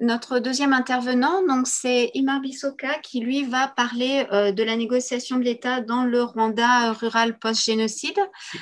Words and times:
notre 0.00 0.38
deuxième 0.38 0.72
intervenant, 0.72 1.46
donc 1.46 1.66
c'est 1.66 2.10
Imar 2.14 2.40
Bisoka, 2.40 2.98
qui 3.02 3.20
lui 3.20 3.44
va 3.44 3.68
parler 3.68 4.26
euh, 4.32 4.52
de 4.52 4.62
la 4.62 4.76
négociation 4.76 5.38
de 5.38 5.44
l'État 5.44 5.80
dans 5.80 6.04
le 6.04 6.22
Rwanda 6.22 6.92
rural 6.92 7.38
post-génocide. 7.38 8.18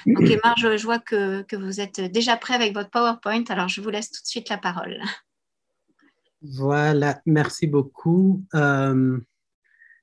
Donc 0.07 0.29
Imar, 0.29 0.57
je, 0.57 0.85
vois 0.85 0.99
que, 0.99 1.43
que, 1.43 1.57
vous 1.57 1.81
êtes 1.81 2.01
déjà 2.01 2.37
prêt 2.37 2.55
avec 2.55 2.75
votre 2.75 2.91
PowerPoint, 2.91 3.45
alors 3.49 3.69
je 3.69 3.81
vous 3.81 3.91
laisse 3.91 4.11
tout 4.11 4.23
de 4.23 4.27
suite 4.27 4.49
la 4.49 4.59
parole. 4.59 5.01
Voilà, 6.43 7.21
merci 7.27 7.67
beaucoup. 7.67 8.45
Euh, 8.55 9.19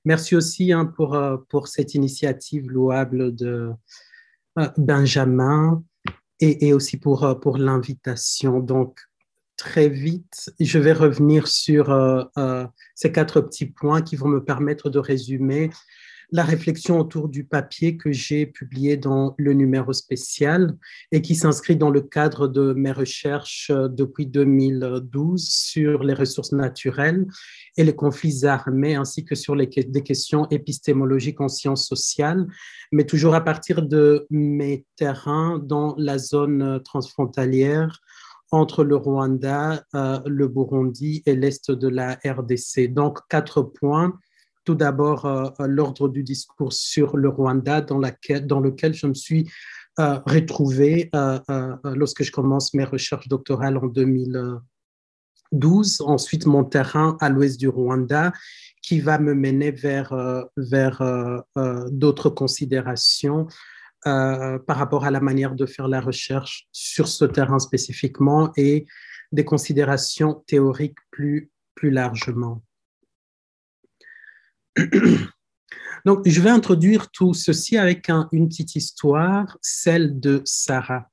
merci 0.05 0.35
aussi 0.35 0.71
hein, 0.73 0.85
pour, 0.85 1.13
euh, 1.13 1.37
pour 1.49 1.67
cette 1.67 1.93
initiative 1.93 2.69
louable 2.69 3.35
de 3.35 3.71
Benjamin 4.77 5.83
et, 6.39 6.67
et, 6.67 6.73
aussi 6.73 6.97
pour, 6.97 7.39
pour 7.39 7.57
l'invitation. 7.57 8.59
Donc, 8.59 8.99
très 9.57 9.89
vite, 9.89 10.51
je 10.59 10.79
vais 10.79 10.93
revenir 10.93 11.47
sur 11.47 11.91
euh, 11.91 12.23
euh, 12.37 12.65
ces 12.95 13.11
quatre 13.11 13.41
petits 13.41 13.67
points 13.67 14.01
qui 14.01 14.15
vont 14.15 14.27
me 14.27 14.43
permettre 14.43 14.89
de 14.89 14.99
résumer 14.99 15.69
la 16.31 16.43
réflexion 16.43 16.99
autour 16.99 17.27
du 17.27 17.43
papier 17.43 17.97
que 17.97 18.11
j'ai 18.11 18.45
publié 18.45 18.95
dans 18.95 19.35
le 19.37 19.53
numéro 19.53 19.91
spécial 19.91 20.77
et 21.11 21.21
qui 21.21 21.35
s'inscrit 21.35 21.75
dans 21.75 21.89
le 21.89 22.01
cadre 22.01 22.47
de 22.47 22.73
mes 22.73 22.93
recherches 22.93 23.69
euh, 23.69 23.89
depuis 23.89 24.25
2012 24.25 25.45
sur 25.45 26.03
les 26.03 26.13
ressources 26.13 26.53
naturelles 26.53 27.27
et 27.75 27.83
les 27.83 27.95
conflits 27.95 28.45
armés, 28.45 28.95
ainsi 28.95 29.25
que 29.25 29.35
sur 29.35 29.55
les, 29.55 29.67
des 29.67 30.03
questions 30.03 30.47
épistémologiques 30.49 31.41
en 31.41 31.49
sciences 31.49 31.87
sociales, 31.87 32.47
mais 32.91 33.05
toujours 33.05 33.35
à 33.35 33.43
partir 33.43 33.81
de 33.81 34.25
mes 34.29 34.85
terrains 34.95 35.59
dans 35.59 35.95
la 35.97 36.17
zone 36.17 36.81
transfrontalière 36.83 37.99
entre 38.51 38.83
le 38.83 38.97
Rwanda, 38.97 39.83
euh, 39.95 40.19
le 40.25 40.47
Burundi 40.47 41.23
et 41.25 41.35
l'Est 41.35 41.71
de 41.71 41.87
la 41.87 42.19
RDC. 42.25 42.89
Donc, 42.89 43.19
quatre 43.29 43.61
points. 43.61 44.19
Tout 44.65 44.75
d'abord, 44.75 45.25
euh, 45.25 45.49
l'ordre 45.59 46.09
du 46.09 46.23
discours 46.23 46.73
sur 46.73 47.17
le 47.17 47.29
Rwanda, 47.29 47.81
dans, 47.81 47.97
lequel 47.97 48.93
je 48.93 49.07
me 49.07 49.13
suis 49.13 49.49
euh, 49.99 50.19
retrouvé 50.25 51.09
lorsque 51.83 52.23
je 52.23 52.31
commence 52.31 52.73
mes 52.73 52.83
recherches 52.83 53.27
doctorales 53.27 53.77
en 53.77 53.87
2012. 53.87 56.01
Ensuite, 56.01 56.45
mon 56.45 56.65
terrain 56.65 57.17
à 57.21 57.29
l'ouest 57.29 57.59
du 57.59 57.69
Rwanda, 57.69 58.33
qui 58.81 58.99
va 58.99 59.17
me 59.17 59.33
mener 59.33 59.71
vers, 59.71 60.13
vers 60.57 61.01
d'autres 61.89 62.29
considérations 62.29 63.47
euh, 64.07 64.57
par 64.59 64.77
rapport 64.77 65.05
à 65.05 65.11
la 65.11 65.19
manière 65.19 65.53
de 65.55 65.65
faire 65.65 65.87
la 65.87 66.01
recherche 66.01 66.67
sur 66.71 67.07
ce 67.07 67.25
terrain 67.25 67.59
spécifiquement 67.59 68.51
et 68.57 68.85
des 69.31 69.45
considérations 69.45 70.43
théoriques 70.47 70.97
plus, 71.11 71.51
plus 71.75 71.91
largement. 71.91 72.63
Donc, 76.05 76.27
je 76.27 76.41
vais 76.41 76.49
introduire 76.49 77.11
tout 77.11 77.35
ceci 77.35 77.77
avec 77.77 78.09
une 78.31 78.49
petite 78.49 78.75
histoire, 78.75 79.57
celle 79.61 80.19
de 80.19 80.41
Sarah. 80.45 81.07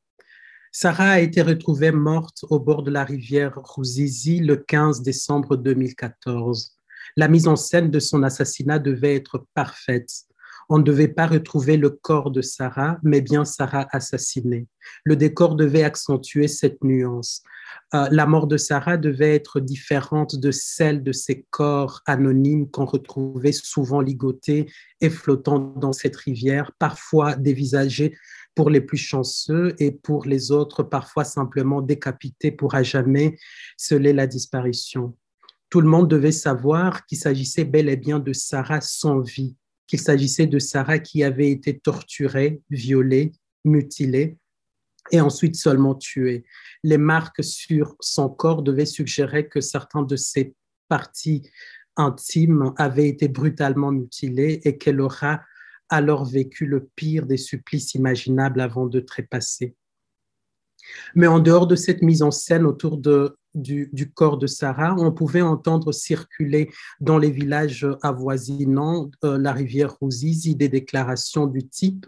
Sarah 0.73 1.11
a 1.11 1.21
été 1.21 1.43
retrouvée 1.43 1.93
morte 1.93 2.45
au 2.49 2.59
bord 2.59 2.83
de 2.83 2.91
la 2.91 3.05
rivière 3.05 3.59
Ruzizi 3.63 4.41
le 4.41 4.57
15 4.57 5.03
décembre 5.03 5.57
2014. 5.57 6.75
La 7.17 7.29
mise 7.29 7.49
en 7.49 7.57
scène 7.57 7.91
de 7.91 7.99
son 7.99 8.23
assassinat 8.23 8.79
devait 8.79 9.17
être 9.17 9.47
parfaite 9.55 10.28
on 10.69 10.79
ne 10.79 10.83
devait 10.83 11.09
pas 11.09 11.27
retrouver 11.27 11.77
le 11.77 11.91
corps 11.91 12.31
de 12.31 12.43
Sarah, 12.43 12.99
mais 13.03 13.21
bien 13.21 13.45
Sarah 13.45 13.87
assassinée. 13.93 14.67
Le 15.05 15.17
décor 15.17 15.55
devait 15.55 15.83
accentuer 15.83 16.47
cette 16.49 16.85
nuance. 16.85 17.43
Euh, 17.95 18.07
la 18.11 18.27
mort 18.27 18.47
de 18.47 18.57
Sarah 18.57 18.99
devait 18.99 19.35
être 19.35 19.61
différente 19.61 20.37
de 20.37 20.51
celle 20.51 21.03
de 21.03 21.13
ces 21.13 21.47
corps 21.51 22.03
anonymes 22.07 22.71
qu'on 22.71 22.85
retrouvait 22.85 23.53
souvent 23.53 24.01
ligotés 24.01 24.67
et 25.01 25.11
flottant 25.11 25.59
dans 25.59 25.93
cette 25.93 26.17
rivière, 26.17 26.73
parfois 26.79 27.35
dévisagés 27.35 28.15
pour 28.55 28.71
les 28.71 28.81
plus 28.81 28.99
chanceux 28.99 29.75
et 29.79 29.93
pour 29.93 30.25
les 30.25 30.51
autres 30.51 30.83
parfois 30.83 31.25
simplement 31.25 31.81
décapités 31.81 32.51
pour 32.51 32.75
à 32.75 32.83
jamais 32.83 33.39
sceller 33.77 34.13
la 34.13 34.27
disparition. 34.27 35.15
Tout 35.71 35.81
le 35.81 35.89
monde 35.89 36.09
devait 36.09 36.33
savoir 36.33 37.07
qu'il 37.07 37.19
s'agissait 37.19 37.65
bel 37.65 37.89
et 37.89 37.97
bien 37.97 38.19
de 38.19 38.33
Sarah 38.33 38.81
sans 38.81 39.21
vie, 39.21 39.55
qu'il 39.89 39.99
s'agissait 39.99 40.47
de 40.47 40.61
Sarah 40.61 41.01
qui 41.01 41.25
avait 41.25 41.51
été 41.51 41.79
torturée, 41.79 42.61
violée, 42.71 43.33
mutilée 43.65 44.37
et 45.11 45.21
ensuite 45.21 45.57
seulement 45.57 45.95
tuée. 45.95 46.45
Les 46.85 46.99
marques 46.99 47.43
sur 47.43 47.97
son 47.99 48.29
corps 48.29 48.63
devaient 48.63 48.87
suggérer 48.87 49.49
que 49.49 49.61
certains 49.61 50.03
de 50.03 50.15
ses 50.15 50.55
parties 50.89 51.51
intimes 51.97 52.73
avaient 52.77 53.09
été 53.09 53.29
brutalement 53.29 53.91
mutilées 53.91 54.61
et 54.65 54.79
qu'elle 54.79 55.01
aura 55.01 55.41
alors 55.89 56.27
vécu 56.27 56.67
le 56.67 56.89
pire 56.95 57.27
des 57.27 57.39
supplices 57.39 57.95
imaginables 57.95 58.61
avant 58.61 58.87
de 58.87 59.01
trépasser. 59.01 59.75
Mais 61.15 61.27
en 61.27 61.39
dehors 61.39 61.67
de 61.67 61.77
cette 61.77 62.03
mise 62.03 62.23
en 62.23 62.31
scène 62.31 62.67
autour 62.67 62.99
de 62.99 63.37
du, 63.61 64.13
corps 64.15 64.39
de 64.39 64.47
Sarah, 64.47 64.95
on 64.99 65.13
pouvait 65.13 65.43
entendre 65.43 65.93
circuler 65.93 66.71
dans 67.01 67.19
les 67.19 67.31
villages 67.31 67.87
avoisinants 68.03 69.11
euh, 69.25 69.39
la 69.39 69.53
rivière 69.53 69.95
Rouzizi 69.95 70.57
des 70.57 70.69
déclarations 70.69 71.47
du 71.47 71.67
type 71.69 72.07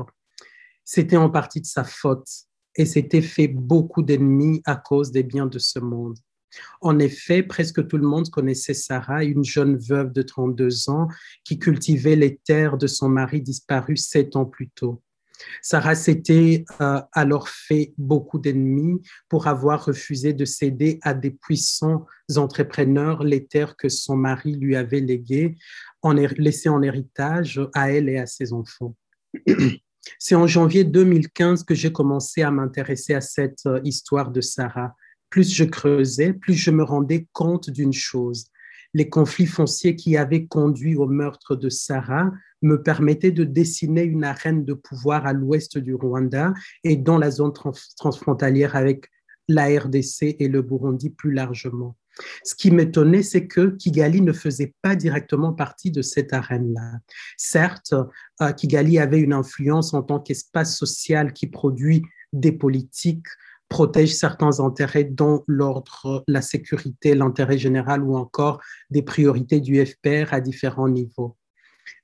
c'était 0.92 1.16
en 1.16 1.30
partie 1.30 1.60
de 1.60 1.66
sa 1.66 1.84
faute 1.84 2.26
et 2.74 2.84
s'était 2.84 3.22
fait 3.22 3.46
beaucoup 3.46 4.02
d'ennemis 4.02 4.60
à 4.64 4.74
cause 4.74 5.12
des 5.12 5.22
biens 5.22 5.46
de 5.46 5.60
ce 5.60 5.78
monde. 5.78 6.18
En 6.80 6.98
effet, 6.98 7.44
presque 7.44 7.86
tout 7.86 7.96
le 7.96 8.08
monde 8.08 8.28
connaissait 8.28 8.74
Sarah, 8.74 9.22
une 9.22 9.44
jeune 9.44 9.76
veuve 9.76 10.12
de 10.12 10.22
32 10.22 10.90
ans 10.90 11.06
qui 11.44 11.60
cultivait 11.60 12.16
les 12.16 12.38
terres 12.38 12.76
de 12.76 12.88
son 12.88 13.08
mari 13.08 13.40
disparu 13.40 13.96
sept 13.96 14.34
ans 14.34 14.46
plus 14.46 14.68
tôt. 14.68 15.00
Sarah 15.62 15.94
s'était 15.94 16.64
euh, 16.80 17.00
alors 17.12 17.48
fait 17.48 17.94
beaucoup 17.98 18.38
d'ennemis 18.38 19.00
pour 19.28 19.46
avoir 19.46 19.84
refusé 19.84 20.32
de 20.32 20.44
céder 20.44 20.98
à 21.02 21.14
des 21.14 21.30
puissants 21.30 22.06
entrepreneurs 22.36 23.24
les 23.24 23.46
terres 23.46 23.76
que 23.76 23.88
son 23.88 24.16
mari 24.16 24.54
lui 24.54 24.76
avait 24.76 25.00
léguées, 25.00 25.56
en 26.02 26.12
laissées 26.12 26.68
en 26.68 26.82
héritage 26.82 27.60
à 27.74 27.90
elle 27.90 28.08
et 28.08 28.18
à 28.18 28.26
ses 28.26 28.52
enfants. 28.52 28.94
C'est 30.18 30.34
en 30.34 30.46
janvier 30.46 30.84
2015 30.84 31.64
que 31.64 31.74
j'ai 31.74 31.92
commencé 31.92 32.42
à 32.42 32.50
m'intéresser 32.50 33.14
à 33.14 33.20
cette 33.20 33.66
euh, 33.66 33.80
histoire 33.84 34.30
de 34.30 34.40
Sarah. 34.40 34.94
Plus 35.28 35.52
je 35.52 35.64
creusais, 35.64 36.32
plus 36.32 36.54
je 36.54 36.70
me 36.70 36.82
rendais 36.82 37.28
compte 37.32 37.70
d'une 37.70 37.92
chose. 37.92 38.46
Les 38.94 39.08
conflits 39.08 39.46
fonciers 39.46 39.96
qui 39.96 40.16
avaient 40.16 40.46
conduit 40.46 40.96
au 40.96 41.06
meurtre 41.06 41.56
de 41.56 41.68
Sarah 41.68 42.30
me 42.62 42.82
permettait 42.82 43.30
de 43.30 43.44
dessiner 43.44 44.02
une 44.02 44.24
arène 44.24 44.64
de 44.64 44.74
pouvoir 44.74 45.26
à 45.26 45.32
l'ouest 45.32 45.78
du 45.78 45.94
Rwanda 45.94 46.52
et 46.84 46.96
dans 46.96 47.18
la 47.18 47.30
zone 47.30 47.52
transfrontalière 47.96 48.76
avec 48.76 49.06
la 49.48 49.66
RDC 49.66 50.36
et 50.38 50.48
le 50.48 50.62
Burundi 50.62 51.10
plus 51.10 51.32
largement. 51.32 51.96
Ce 52.44 52.54
qui 52.54 52.70
m'étonnait, 52.70 53.22
c'est 53.22 53.46
que 53.46 53.76
Kigali 53.76 54.20
ne 54.20 54.32
faisait 54.32 54.74
pas 54.82 54.96
directement 54.96 55.52
partie 55.52 55.90
de 55.90 56.02
cette 56.02 56.32
arène-là. 56.32 56.98
Certes, 57.36 57.94
euh, 58.42 58.52
Kigali 58.52 58.98
avait 58.98 59.20
une 59.20 59.32
influence 59.32 59.94
en 59.94 60.02
tant 60.02 60.20
qu'espace 60.20 60.76
social 60.76 61.32
qui 61.32 61.46
produit 61.46 62.02
des 62.32 62.52
politiques, 62.52 63.26
protège 63.70 64.14
certains 64.14 64.60
intérêts, 64.60 65.04
dont 65.04 65.44
l'ordre, 65.46 66.24
la 66.28 66.42
sécurité, 66.42 67.14
l'intérêt 67.14 67.56
général 67.56 68.02
ou 68.02 68.16
encore 68.16 68.60
des 68.90 69.00
priorités 69.00 69.60
du 69.60 69.82
FPR 69.84 70.34
à 70.34 70.40
différents 70.40 70.88
niveaux. 70.88 71.36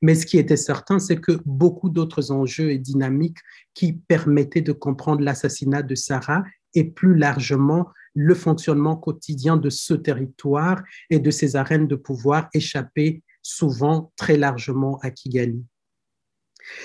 Mais 0.00 0.14
ce 0.14 0.24
qui 0.24 0.38
était 0.38 0.56
certain, 0.56 0.98
c'est 0.98 1.20
que 1.20 1.38
beaucoup 1.44 1.90
d'autres 1.90 2.32
enjeux 2.32 2.70
et 2.70 2.78
dynamiques 2.78 3.38
qui 3.74 3.92
permettaient 3.92 4.62
de 4.62 4.72
comprendre 4.72 5.22
l'assassinat 5.22 5.82
de 5.82 5.94
Sarah 5.94 6.44
et 6.74 6.84
plus 6.84 7.16
largement 7.16 7.88
le 8.14 8.34
fonctionnement 8.34 8.96
quotidien 8.96 9.56
de 9.56 9.68
ce 9.68 9.92
territoire 9.92 10.82
et 11.10 11.18
de 11.18 11.30
ses 11.30 11.56
arènes 11.56 11.88
de 11.88 11.96
pouvoir 11.96 12.48
échappaient 12.54 13.22
souvent 13.42 14.12
très 14.16 14.36
largement 14.36 14.98
à 15.02 15.10
Kigali. 15.10 15.64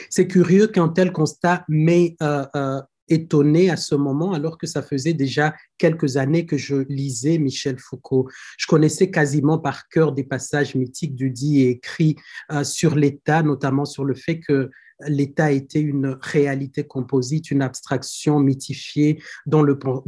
C'est 0.10 0.28
curieux 0.28 0.68
qu'un 0.68 0.90
tel 0.90 1.12
constat 1.12 1.66
met 1.68 2.16
étonné 3.12 3.70
à 3.70 3.78
ce 3.78 3.96
moment, 3.96 4.34
alors 4.34 4.58
que 4.58 4.68
ça 4.68 4.82
faisait 4.82 5.14
déjà 5.14 5.56
quelques 5.78 6.18
années 6.18 6.46
que 6.46 6.58
je 6.58 6.76
lisais 6.90 7.38
Michel 7.38 7.78
Foucault. 7.80 8.30
Je 8.58 8.68
connaissais 8.68 9.12
quasiment 9.12 9.58
par 9.58 9.88
cœur 9.90 10.12
des 10.12 10.24
passages 10.24 10.76
mythiques 10.76 11.16
du 11.16 11.30
dit 11.30 11.62
et 11.62 11.70
écrit 11.70 12.16
euh, 12.52 12.64
sur 12.64 12.96
l'État, 12.96 13.44
notamment 13.44 13.86
sur 13.86 14.06
le 14.06 14.14
fait 14.14 14.40
que 14.40 14.70
l'État 15.08 15.52
était 15.52 15.82
une 15.82 16.18
réalité 16.22 16.84
composite, 16.84 17.52
une 17.52 17.62
abstraction 17.62 18.40
mythifiée 18.40 19.22
dont 19.46 19.66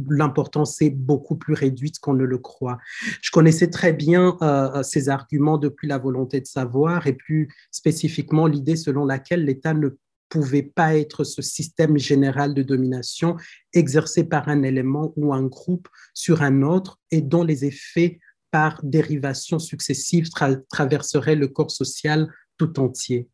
l'importance 0.08 0.80
est 0.82 0.90
beaucoup 0.90 1.36
plus 1.36 1.54
réduite 1.54 1.98
qu'on 1.98 2.14
ne 2.14 2.24
le 2.24 2.38
croit. 2.38 2.78
Je 3.20 3.30
connaissais 3.30 3.70
très 3.70 3.92
bien 3.92 4.36
euh, 4.42 4.82
ces 4.82 5.08
arguments 5.08 5.58
depuis 5.58 5.88
la 5.88 5.98
volonté 5.98 6.40
de 6.40 6.46
savoir 6.46 7.06
et 7.06 7.14
plus 7.14 7.48
spécifiquement 7.70 8.46
l'idée 8.46 8.76
selon 8.76 9.04
laquelle 9.04 9.44
l'État 9.44 9.74
ne 9.74 9.90
pouvait 10.34 10.64
pas 10.64 10.96
être 10.96 11.22
ce 11.22 11.42
système 11.42 11.96
général 11.96 12.54
de 12.54 12.64
domination 12.64 13.36
exercé 13.72 14.24
par 14.24 14.48
un 14.48 14.64
élément 14.64 15.12
ou 15.14 15.32
un 15.32 15.44
groupe 15.44 15.86
sur 16.12 16.42
un 16.42 16.62
autre 16.62 16.98
et 17.12 17.20
dont 17.20 17.44
les 17.44 17.64
effets 17.64 18.18
par 18.50 18.80
dérivation 18.82 19.60
successive, 19.60 20.28
traverserait 20.68 21.36
le 21.36 21.46
corps 21.48 21.70
social 21.70 22.32
tout 22.58 22.80
entier. 22.80 23.28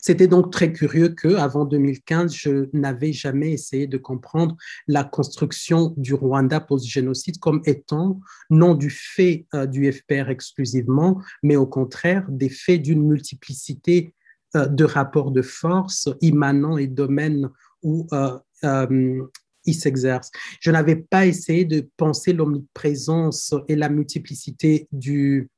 C'était 0.00 0.28
donc 0.28 0.50
très 0.50 0.72
curieux 0.72 1.08
que, 1.08 1.34
avant 1.34 1.64
2015, 1.64 2.34
je 2.34 2.68
n'avais 2.72 3.12
jamais 3.12 3.52
essayé 3.52 3.86
de 3.86 3.98
comprendre 3.98 4.56
la 4.86 5.04
construction 5.04 5.92
du 5.96 6.14
Rwanda 6.14 6.60
post-génocide 6.60 7.38
comme 7.38 7.62
étant 7.66 8.20
non 8.48 8.74
du 8.74 8.90
fait 8.90 9.46
euh, 9.54 9.66
du 9.66 9.90
FPR 9.92 10.30
exclusivement, 10.30 11.20
mais 11.42 11.56
au 11.56 11.66
contraire 11.66 12.24
des 12.28 12.48
faits 12.48 12.82
d'une 12.82 13.02
multiplicité 13.02 14.14
de 14.54 14.84
rapports 14.84 15.30
de 15.30 15.42
force 15.42 16.08
immanents 16.20 16.78
et 16.78 16.86
domaines 16.86 17.48
où 17.82 18.06
euh, 18.12 19.22
il 19.64 19.74
s'exerce. 19.74 20.30
Je 20.60 20.70
n'avais 20.70 20.96
pas 20.96 21.26
essayé 21.26 21.64
de 21.64 21.88
penser 21.96 22.32
l'omniprésence 22.32 23.54
et 23.68 23.76
la 23.76 23.88
multiplicité 23.88 24.88
du, 24.92 25.48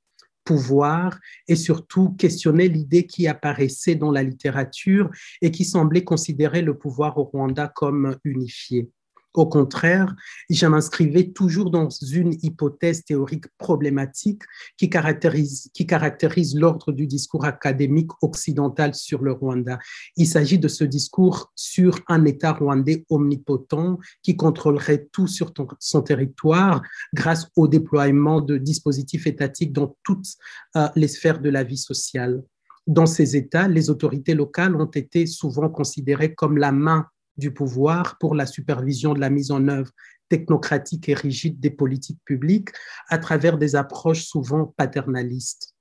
pouvoir 0.45 1.19
et 1.49 1.57
surtout 1.57 2.11
questionner 2.11 2.69
l'idée 2.69 3.07
qui 3.07 3.27
apparaissait 3.27 3.95
dans 3.95 4.13
la 4.13 4.23
littérature 4.23 5.11
et 5.41 5.51
qui 5.51 5.65
semblait 5.65 6.05
considérer 6.05 6.63
le 6.63 6.77
pouvoir 6.77 7.19
au 7.19 7.25
Rwanda 7.25 7.69
comme 7.75 8.17
unifié. 8.25 8.91
Au 9.35 9.47
contraire, 9.47 10.15
je 10.49 10.65
m'inscrivais 10.67 11.33
toujours 11.33 11.71
dans 11.71 11.89
une 11.89 12.35
hypothèse 12.43 13.05
théorique 13.05 13.47
problématique 13.59 14.43
qui 14.77 14.89
caractérise, 14.89 15.71
qui 15.75 15.89
caractérise 15.89 16.55
l'ordre 16.55 16.93
du 16.93 17.09
discours 17.09 17.45
académique 17.45 18.13
occidental 18.23 18.95
sur 18.95 19.23
le 19.23 19.33
Rwanda. 19.33 19.81
Il 20.17 20.29
s'agit 20.29 20.61
de 20.61 20.69
ce 20.69 20.85
discours 20.85 21.53
sur 21.57 21.99
un 22.07 22.25
État 22.25 22.53
rwandais 22.53 23.05
omnipotent 23.11 23.99
qui 24.23 24.37
contrôlerait 24.37 25.09
tout 25.11 25.27
sur 25.27 25.53
son 25.81 26.03
territoire 26.03 26.81
grâce 27.13 27.49
au 27.57 27.67
déploiement 27.67 28.41
de 28.41 28.57
dispositifs 28.57 29.27
étatiques 29.27 29.73
dans 29.73 29.97
toutes 30.05 30.29
euh, 30.77 30.89
les 30.95 31.09
sphères 31.09 31.41
de 31.41 31.51
la 31.51 31.65
vie 31.65 31.77
sociale. 31.77 32.45
Dans 32.87 33.07
ces 33.07 33.35
États, 33.35 33.67
les 33.67 33.89
autorités 33.89 34.35
locales 34.35 34.77
ont 34.77 34.85
été 34.85 35.27
souvent 35.27 35.71
considérées 35.71 36.35
comme 36.35 36.59
la 36.59 36.71
main 36.71 37.07
du 37.37 37.53
pouvoir 37.53 38.19
pour 38.19 38.35
la 38.35 38.47
supervision 38.47 39.15
de 39.15 39.21
la 39.21 39.31
mise 39.31 39.51
en 39.51 39.69
œuvre 39.69 39.91
technocratique 40.29 41.09
et 41.09 41.15
rigide 41.15 41.61
des 41.61 41.71
politiques 41.71 42.21
publiques 42.25 42.71
à 43.09 43.19
travers 43.19 43.59
des 43.59 43.77
approches 43.77 44.25
souvent 44.25 44.75
paternalistes. 44.77 45.75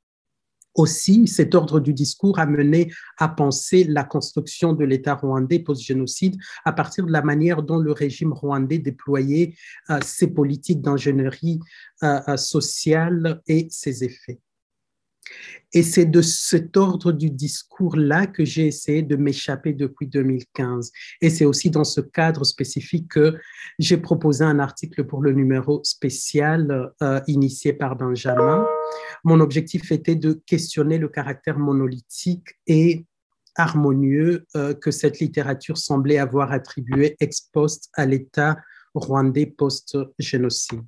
Aussi, 0.75 1.27
cet 1.27 1.53
ordre 1.53 1.79
du 1.79 1.93
discours 1.93 2.39
a 2.39 2.47
mené 2.47 2.91
à 3.19 3.27
penser 3.27 3.83
la 3.83 4.03
construction 4.03 4.73
de 4.73 4.83
l'État 4.83 5.13
rwandais 5.13 5.59
post-génocide 5.59 6.35
à 6.65 6.71
partir 6.71 7.05
de 7.05 7.11
la 7.11 7.21
manière 7.21 7.61
dont 7.61 7.77
le 7.77 7.91
régime 7.91 8.33
rwandais 8.33 8.79
déployait 8.79 9.55
euh, 9.91 9.99
ses 10.03 10.27
politiques 10.27 10.81
d'ingénierie 10.81 11.59
euh, 12.01 12.19
euh, 12.27 12.37
sociale 12.37 13.41
et 13.47 13.67
ses 13.69 14.03
effets. 14.03 14.39
Et 15.73 15.81
c'est 15.81 16.05
de 16.05 16.21
cet 16.21 16.77
ordre 16.77 17.11
du 17.11 17.31
discours-là 17.31 18.27
que 18.27 18.45
j'ai 18.45 18.67
essayé 18.67 19.01
de 19.01 19.15
m'échapper 19.15 19.73
depuis 19.73 20.07
2015. 20.07 20.91
Et 21.21 21.29
c'est 21.29 21.45
aussi 21.45 21.71
dans 21.71 21.83
ce 21.83 21.99
cadre 21.99 22.43
spécifique 22.43 23.09
que 23.09 23.37
j'ai 23.79 23.97
proposé 23.97 24.43
un 24.43 24.59
article 24.59 25.05
pour 25.05 25.21
le 25.21 25.31
numéro 25.31 25.81
spécial 25.83 26.91
euh, 27.01 27.21
initié 27.27 27.73
par 27.73 27.95
Benjamin. 27.95 28.67
Mon 29.23 29.39
objectif 29.39 29.91
était 29.91 30.15
de 30.15 30.33
questionner 30.45 30.99
le 30.99 31.09
caractère 31.09 31.57
monolithique 31.57 32.55
et 32.67 33.05
harmonieux 33.55 34.45
euh, 34.55 34.73
que 34.73 34.91
cette 34.91 35.19
littérature 35.19 35.77
semblait 35.77 36.17
avoir 36.17 36.51
attribué 36.51 37.15
ex 37.19 37.41
post 37.51 37.89
à 37.93 38.05
l'État 38.05 38.57
rwandais 38.93 39.47
post-génocide. 39.47 40.85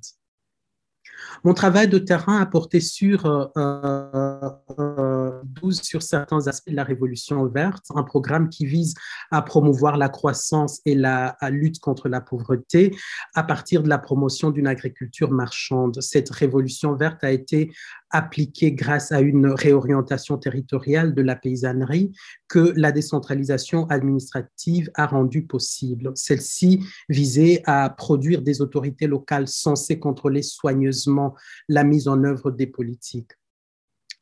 Mon 1.44 1.54
travail 1.54 1.88
de 1.88 1.98
terrain 1.98 2.40
a 2.40 2.46
porté 2.46 2.80
sur, 2.80 3.22
12 3.22 3.50
euh, 3.56 4.50
euh, 4.78 5.70
sur 5.72 6.02
certains 6.02 6.46
aspects 6.48 6.70
de 6.70 6.76
la 6.76 6.84
Révolution 6.84 7.44
verte, 7.46 7.84
un 7.94 8.02
programme 8.02 8.48
qui 8.48 8.66
vise 8.66 8.94
à 9.30 9.42
promouvoir 9.42 9.96
la 9.96 10.08
croissance 10.08 10.80
et 10.84 10.94
la 10.94 11.36
lutte 11.50 11.80
contre 11.80 12.08
la 12.08 12.20
pauvreté 12.20 12.96
à 13.34 13.42
partir 13.42 13.82
de 13.82 13.88
la 13.88 13.98
promotion 13.98 14.50
d'une 14.50 14.66
agriculture 14.66 15.30
marchande. 15.30 16.00
Cette 16.00 16.30
Révolution 16.30 16.94
verte 16.94 17.22
a 17.24 17.30
été 17.30 17.72
appliquée 18.10 18.72
grâce 18.72 19.12
à 19.12 19.20
une 19.20 19.46
réorientation 19.46 20.38
territoriale 20.38 21.14
de 21.14 21.22
la 21.22 21.36
paysannerie 21.36 22.12
que 22.48 22.72
la 22.76 22.92
décentralisation 22.92 23.86
administrative 23.86 24.90
a 24.94 25.06
rendu 25.06 25.44
possible. 25.46 26.12
Celle-ci 26.14 26.84
visait 27.08 27.62
à 27.66 27.90
produire 27.90 28.42
des 28.42 28.60
autorités 28.60 29.06
locales 29.06 29.48
censées 29.48 29.98
contrôler 29.98 30.42
soigneusement 30.42 31.34
la 31.68 31.84
mise 31.84 32.08
en 32.08 32.22
œuvre 32.24 32.50
des 32.50 32.66
politiques 32.66 33.32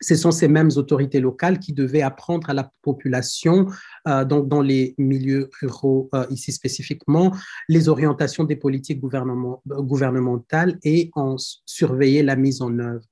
ce 0.05 0.17
sont 0.17 0.31
ces 0.31 0.49
mêmes 0.49 0.71
autorités 0.77 1.21
locales 1.21 1.59
qui 1.59 1.73
devaient 1.73 2.03
apprendre 2.03 2.51
à 2.51 2.55
la 2.55 2.71
population, 2.83 3.67
euh, 4.09 4.25
donc 4.25 4.49
dans 4.49 4.61
les 4.61 4.95
milieux 4.99 5.49
ruraux 5.61 6.11
euh, 6.15 6.27
ici 6.31 6.53
spécifiquement, 6.53 7.35
les 7.69 7.89
orientations 7.89 8.45
des 8.45 8.57
politiques 8.57 9.01
gouvernementales 9.01 10.79
et 10.83 11.11
en 11.15 11.37
surveiller 11.39 12.23
la 12.23 12.37
mise 12.37 12.61
en 12.61 12.79
œuvre. 12.79 13.05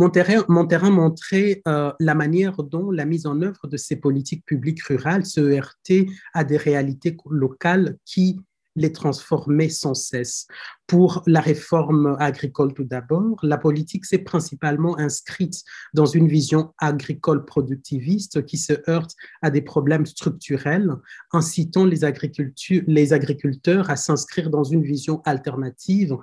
Mon 0.00 0.08
terrain, 0.08 0.88
montrait 0.88 1.60
euh, 1.68 1.92
la 2.00 2.14
manière 2.14 2.62
dont 2.62 2.90
la 2.90 3.04
mise 3.04 3.26
en 3.26 3.42
œuvre 3.42 3.66
de 3.66 3.76
ces 3.76 3.96
politiques 3.96 4.46
publiques 4.46 4.82
rurales 4.84 5.26
se 5.26 5.42
heurtait 5.42 6.06
à 6.32 6.42
des 6.42 6.56
réalités 6.56 7.18
locales 7.28 7.98
qui 8.06 8.40
les 8.76 8.92
transformer 8.92 9.68
sans 9.68 9.92
cesse. 9.92 10.46
Pour 10.90 11.22
la 11.28 11.40
réforme 11.40 12.16
agricole 12.18 12.74
tout 12.74 12.82
d'abord, 12.82 13.38
la 13.44 13.58
politique 13.58 14.04
s'est 14.04 14.18
principalement 14.18 14.98
inscrite 14.98 15.62
dans 15.94 16.04
une 16.04 16.26
vision 16.26 16.74
agricole 16.78 17.44
productiviste 17.44 18.44
qui 18.44 18.58
se 18.58 18.72
heurte 18.90 19.14
à 19.40 19.50
des 19.50 19.62
problèmes 19.62 20.04
structurels, 20.04 20.90
incitant 21.30 21.84
les, 21.84 22.02
agriculteurs 22.04 23.88
à 23.88 23.94
s'inscrire 23.94 24.50
dans 24.50 24.64
une 24.64 24.82
vision 24.82 25.22
alternative, 25.26 26.16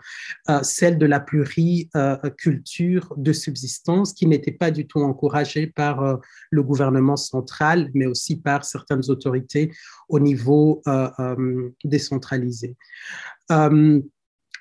euh, 0.49 0.59
celle 0.63 0.97
de 0.97 1.05
la 1.05 1.21
pluriculture 1.21 3.13
de 3.15 3.31
subsistance, 3.31 4.11
qui 4.11 4.27
n'était 4.27 4.51
pas 4.51 4.71
du 4.71 4.85
tout 4.85 4.99
encouragée 4.99 5.67
par 5.67 6.03
euh, 6.03 6.17
le 6.51 6.61
gouvernement 6.61 7.15
central, 7.15 7.89
mais 7.93 8.05
aussi 8.05 8.35
par 8.35 8.65
certaines 8.65 9.09
autorités 9.09 9.71
au 10.09 10.19
niveau 10.19 10.81
euh, 10.87 11.69
décentralisé. 11.85 12.75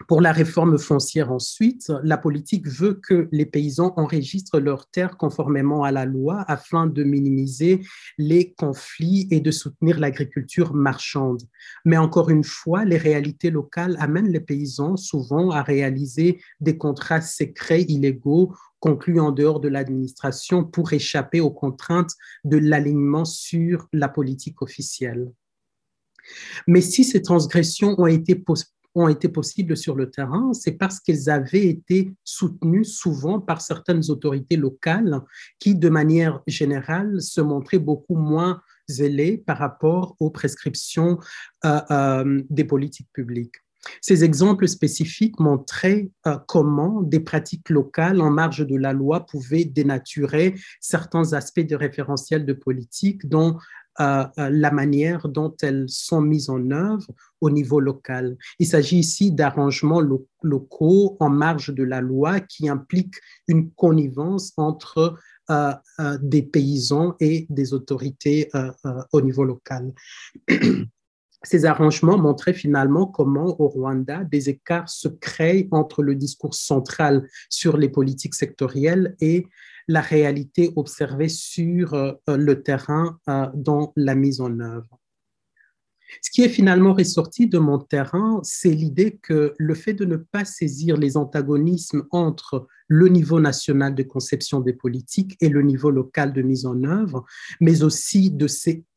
Pour 0.08 0.20
la 0.20 0.32
réforme 0.32 0.78
foncière 0.78 1.32
ensuite, 1.32 1.90
la 2.02 2.18
politique 2.18 2.68
veut 2.68 2.94
que 2.94 3.28
les 3.32 3.46
paysans 3.46 3.94
enregistrent 3.96 4.60
leurs 4.60 4.88
terres 4.90 5.16
conformément 5.16 5.84
à 5.84 5.90
la 5.90 6.04
loi 6.04 6.44
afin 6.48 6.86
de 6.86 7.02
minimiser 7.02 7.80
les 8.18 8.52
conflits 8.52 9.26
et 9.30 9.40
de 9.40 9.50
soutenir 9.50 9.98
l'agriculture 9.98 10.74
marchande. 10.74 11.42
Mais 11.84 11.96
encore 11.96 12.30
une 12.30 12.44
fois, 12.44 12.84
les 12.84 12.98
réalités 12.98 13.50
locales 13.50 13.96
amènent 13.98 14.30
les 14.30 14.40
paysans 14.40 14.96
souvent 14.96 15.50
à 15.50 15.62
réaliser 15.62 16.40
des 16.60 16.76
contrats 16.76 17.20
secrets 17.20 17.82
illégaux 17.82 18.54
conclus 18.80 19.18
en 19.18 19.32
dehors 19.32 19.60
de 19.60 19.68
l'administration 19.68 20.62
pour 20.62 20.92
échapper 20.92 21.40
aux 21.40 21.50
contraintes 21.50 22.12
de 22.44 22.58
l'alignement 22.58 23.24
sur 23.24 23.88
la 23.92 24.08
politique 24.08 24.62
officielle. 24.62 25.32
Mais 26.66 26.80
si 26.80 27.04
ces 27.04 27.22
transgressions 27.22 27.98
ont 27.98 28.06
été 28.06 28.34
ont 28.96 29.08
été 29.08 29.28
possibles 29.28 29.76
sur 29.76 29.94
le 29.94 30.10
terrain, 30.10 30.52
c'est 30.54 30.72
parce 30.72 31.00
qu'elles 31.00 31.28
avaient 31.28 31.66
été 31.66 32.14
soutenues 32.24 32.84
souvent 32.84 33.40
par 33.40 33.60
certaines 33.60 34.10
autorités 34.10 34.56
locales 34.56 35.20
qui, 35.58 35.74
de 35.74 35.88
manière 35.88 36.42
générale, 36.46 37.20
se 37.20 37.40
montraient 37.42 37.78
beaucoup 37.78 38.16
moins 38.16 38.60
zélées 38.88 39.36
par 39.36 39.58
rapport 39.58 40.16
aux 40.18 40.30
prescriptions 40.30 41.18
euh, 41.64 41.80
euh, 41.90 42.42
des 42.48 42.64
politiques 42.64 43.10
publiques. 43.12 43.56
Ces 44.00 44.24
exemples 44.24 44.66
spécifiques 44.66 45.38
montraient 45.38 46.10
euh, 46.26 46.38
comment 46.48 47.02
des 47.02 47.20
pratiques 47.20 47.70
locales 47.70 48.20
en 48.20 48.30
marge 48.30 48.66
de 48.66 48.76
la 48.76 48.92
loi 48.92 49.26
pouvaient 49.26 49.64
dénaturer 49.64 50.54
certains 50.80 51.34
aspects 51.34 51.60
de 51.60 51.76
référentiel 51.76 52.46
de 52.46 52.52
politique 52.52 53.28
dont 53.28 53.58
la 53.98 54.70
manière 54.70 55.28
dont 55.28 55.54
elles 55.62 55.86
sont 55.88 56.20
mises 56.20 56.50
en 56.50 56.70
œuvre 56.70 57.06
au 57.40 57.50
niveau 57.50 57.80
local. 57.80 58.36
Il 58.58 58.66
s'agit 58.66 58.98
ici 58.98 59.32
d'arrangements 59.32 60.02
locaux 60.42 61.16
en 61.20 61.28
marge 61.28 61.72
de 61.74 61.82
la 61.82 62.00
loi 62.00 62.40
qui 62.40 62.68
impliquent 62.68 63.20
une 63.48 63.70
connivence 63.70 64.52
entre 64.56 65.18
euh, 65.50 65.72
euh, 66.00 66.18
des 66.20 66.42
paysans 66.42 67.14
et 67.20 67.46
des 67.50 67.72
autorités 67.72 68.50
au 69.12 69.20
niveau 69.20 69.44
local. 69.44 69.92
Ces 71.42 71.64
arrangements 71.64 72.18
montraient 72.18 72.54
finalement 72.54 73.06
comment 73.06 73.60
au 73.60 73.68
Rwanda 73.68 74.24
des 74.24 74.48
écarts 74.48 74.88
se 74.88 75.06
créent 75.06 75.68
entre 75.70 76.02
le 76.02 76.16
discours 76.16 76.54
central 76.54 77.28
sur 77.48 77.76
les 77.76 77.88
politiques 77.88 78.34
sectorielles 78.34 79.14
et 79.20 79.46
la 79.88 80.00
réalité 80.00 80.72
observée 80.76 81.28
sur 81.28 81.94
euh, 81.94 82.12
le 82.28 82.62
terrain 82.62 83.18
euh, 83.28 83.46
dans 83.54 83.92
la 83.96 84.14
mise 84.14 84.40
en 84.40 84.58
œuvre. 84.60 85.00
Ce 86.22 86.30
qui 86.30 86.42
est 86.42 86.48
finalement 86.48 86.94
ressorti 86.94 87.48
de 87.48 87.58
mon 87.58 87.78
terrain, 87.78 88.40
c'est 88.42 88.70
l'idée 88.70 89.18
que 89.22 89.54
le 89.58 89.74
fait 89.74 89.92
de 89.92 90.04
ne 90.04 90.16
pas 90.16 90.44
saisir 90.44 90.96
les 90.96 91.16
antagonismes 91.16 92.04
entre 92.10 92.68
le 92.88 93.08
niveau 93.08 93.40
national 93.40 93.94
de 93.94 94.02
conception 94.04 94.60
des 94.60 94.72
politiques 94.72 95.36
et 95.40 95.48
le 95.48 95.62
niveau 95.62 95.90
local 95.90 96.32
de 96.32 96.42
mise 96.42 96.66
en 96.66 96.82
œuvre, 96.84 97.24
mais 97.60 97.82
aussi 97.82 98.36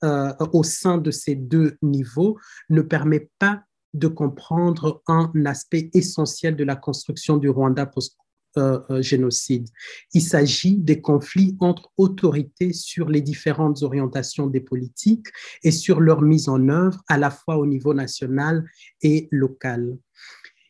euh, 0.03 0.33
au 0.53 0.63
sein 0.63 0.97
de 0.99 1.11
ces 1.11 1.35
deux 1.35 1.77
niveaux, 1.81 2.37
ne 2.69 2.81
permet 2.81 3.29
pas 3.39 3.63
de 3.95 4.07
comprendre 4.07 5.01
un 5.07 5.31
aspect 5.45 5.89
essentiel 5.93 6.55
de 6.55 6.63
la 6.63 6.75
construction 6.75 7.37
du 7.37 7.49
Rwanda 7.49 7.87
post 7.87 8.15
euh, 8.57 8.79
euh, 8.89 9.01
génocide. 9.01 9.67
Il 10.13 10.21
s'agit 10.21 10.75
des 10.77 11.01
conflits 11.01 11.55
entre 11.59 11.91
autorités 11.97 12.73
sur 12.73 13.07
les 13.07 13.21
différentes 13.21 13.83
orientations 13.83 14.47
des 14.47 14.59
politiques 14.59 15.27
et 15.63 15.71
sur 15.71 15.99
leur 15.99 16.23
mise 16.23 16.49
en 16.49 16.67
œuvre 16.67 16.99
à 17.07 17.17
la 17.17 17.29
fois 17.29 17.57
au 17.57 17.67
niveau 17.67 17.93
national 17.93 18.65
et 19.01 19.27
local. 19.31 19.97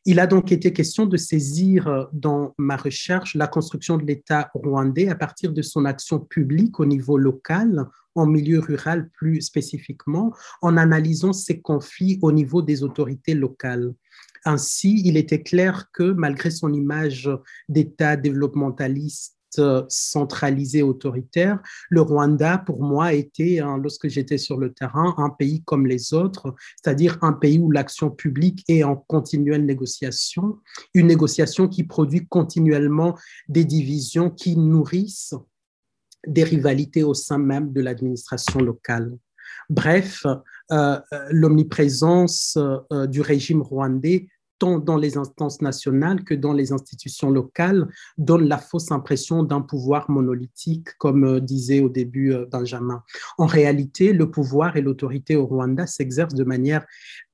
Il 0.05 0.19
a 0.19 0.27
donc 0.27 0.51
été 0.51 0.73
question 0.73 1.05
de 1.05 1.17
saisir 1.17 1.87
euh, 1.87 2.05
dans 2.13 2.53
ma 2.57 2.77
recherche 2.77 3.35
la 3.35 3.47
construction 3.47 3.95
de 3.95 4.05
l'État 4.05 4.49
rwandais 4.53 5.07
à 5.07 5.15
partir 5.15 5.53
de 5.53 5.61
son 5.61 5.85
action 5.85 6.19
publique 6.19 6.79
au 6.79 6.85
niveau 6.85 7.17
local, 7.17 7.85
en 8.15 8.25
milieu 8.25 8.59
rural 8.59 9.09
plus 9.11 9.41
spécifiquement, 9.41 10.33
en 10.61 10.77
analysant 10.77 11.31
ces 11.31 11.61
conflits 11.61 12.19
au 12.21 12.31
niveau 12.31 12.61
des 12.61 12.83
autorités 12.83 13.35
locales. 13.35 13.93
Ainsi, 14.45 15.01
il 15.05 15.17
était 15.17 15.43
clair 15.43 15.89
que 15.93 16.11
malgré 16.11 16.51
son 16.51 16.73
image 16.73 17.29
d'État 17.67 18.15
développementaliste 18.15 19.35
centralisé 19.89 20.81
autoritaire, 20.83 21.59
le 21.89 22.01
Rwanda, 22.01 22.57
pour 22.59 22.83
moi, 22.83 23.13
était, 23.13 23.59
hein, 23.59 23.77
lorsque 23.81 24.07
j'étais 24.07 24.37
sur 24.37 24.57
le 24.57 24.73
terrain, 24.73 25.15
un 25.17 25.29
pays 25.29 25.63
comme 25.63 25.87
les 25.87 26.13
autres, 26.13 26.55
c'est-à-dire 26.81 27.17
un 27.21 27.33
pays 27.33 27.59
où 27.59 27.71
l'action 27.71 28.11
publique 28.11 28.63
est 28.67 28.83
en 28.83 28.95
continuelle 28.95 29.65
négociation, 29.65 30.59
une 30.93 31.07
négociation 31.07 31.67
qui 31.67 31.83
produit 31.83 32.27
continuellement 32.27 33.17
des 33.47 33.65
divisions 33.65 34.29
qui 34.29 34.55
nourrissent 34.55 35.33
des 36.27 36.43
rivalités 36.43 37.03
au 37.03 37.13
sein 37.13 37.37
même 37.37 37.71
de 37.71 37.81
l'administration 37.81 38.59
locale. 38.59 39.17
Bref, 39.69 40.25
euh, 40.71 40.99
euh, 41.13 41.27
l'omniprésence 41.31 42.57
euh, 42.57 43.07
du 43.07 43.21
régime 43.21 43.61
rwandais 43.61 44.27
tant 44.59 44.77
dans 44.77 44.97
les 44.97 45.17
instances 45.17 45.61
nationales 45.61 46.25
que 46.25 46.33
dans 46.33 46.51
les 46.51 46.73
institutions 46.73 47.31
locales, 47.31 47.87
donne 48.17 48.45
la 48.45 48.57
fausse 48.57 48.91
impression 48.91 49.41
d'un 49.41 49.61
pouvoir 49.61 50.11
monolithique, 50.11 50.89
comme 50.97 51.39
disait 51.39 51.79
au 51.79 51.87
début 51.87 52.35
Benjamin. 52.51 53.01
En 53.37 53.45
réalité, 53.45 54.11
le 54.11 54.29
pouvoir 54.29 54.75
et 54.75 54.81
l'autorité 54.81 55.37
au 55.37 55.45
Rwanda 55.45 55.87
s'exercent 55.87 56.35
de 56.35 56.43
manière 56.43 56.85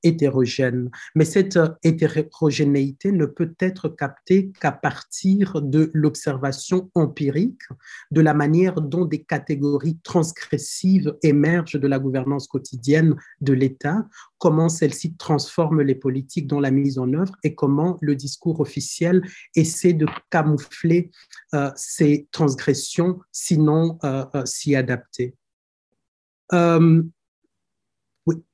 hétérogène. 0.06 0.90
Mais 1.14 1.24
cette 1.24 1.56
euh, 1.56 1.68
hétérogénéité 1.82 3.12
ne 3.12 3.26
peut 3.26 3.54
être 3.60 3.88
captée 3.88 4.52
qu'à 4.60 4.72
partir 4.72 5.60
de 5.62 5.90
l'observation 5.92 6.90
empirique 6.94 7.62
de 8.10 8.20
la 8.20 8.34
manière 8.34 8.80
dont 8.80 9.04
des 9.04 9.22
catégories 9.22 9.98
transgressives 10.02 11.16
émergent 11.22 11.78
de 11.78 11.88
la 11.88 11.98
gouvernance 11.98 12.46
quotidienne 12.46 13.16
de 13.40 13.52
l'État, 13.52 14.06
comment 14.38 14.68
celle-ci 14.68 15.14
transforme 15.16 15.82
les 15.82 15.94
politiques 15.94 16.46
dans 16.46 16.60
la 16.60 16.70
mise 16.70 16.98
en 16.98 17.12
œuvre 17.12 17.34
et 17.42 17.54
comment 17.54 17.98
le 18.00 18.14
discours 18.14 18.60
officiel 18.60 19.22
essaie 19.54 19.92
de 19.92 20.06
camoufler 20.30 21.10
euh, 21.54 21.70
ces 21.74 22.28
transgressions, 22.30 23.20
sinon 23.32 23.98
euh, 24.04 24.24
s'y 24.44 24.76
adapter 24.76 25.34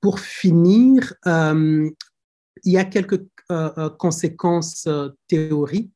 pour 0.01 0.21
finir, 0.21 1.15
euh, 1.27 1.89
il 2.65 2.73
y 2.73 2.79
a 2.79 2.85
quelques 2.85 3.25
euh, 3.51 3.71
euh, 3.77 3.91
conséquences 3.91 4.89
théoriques 5.29 5.91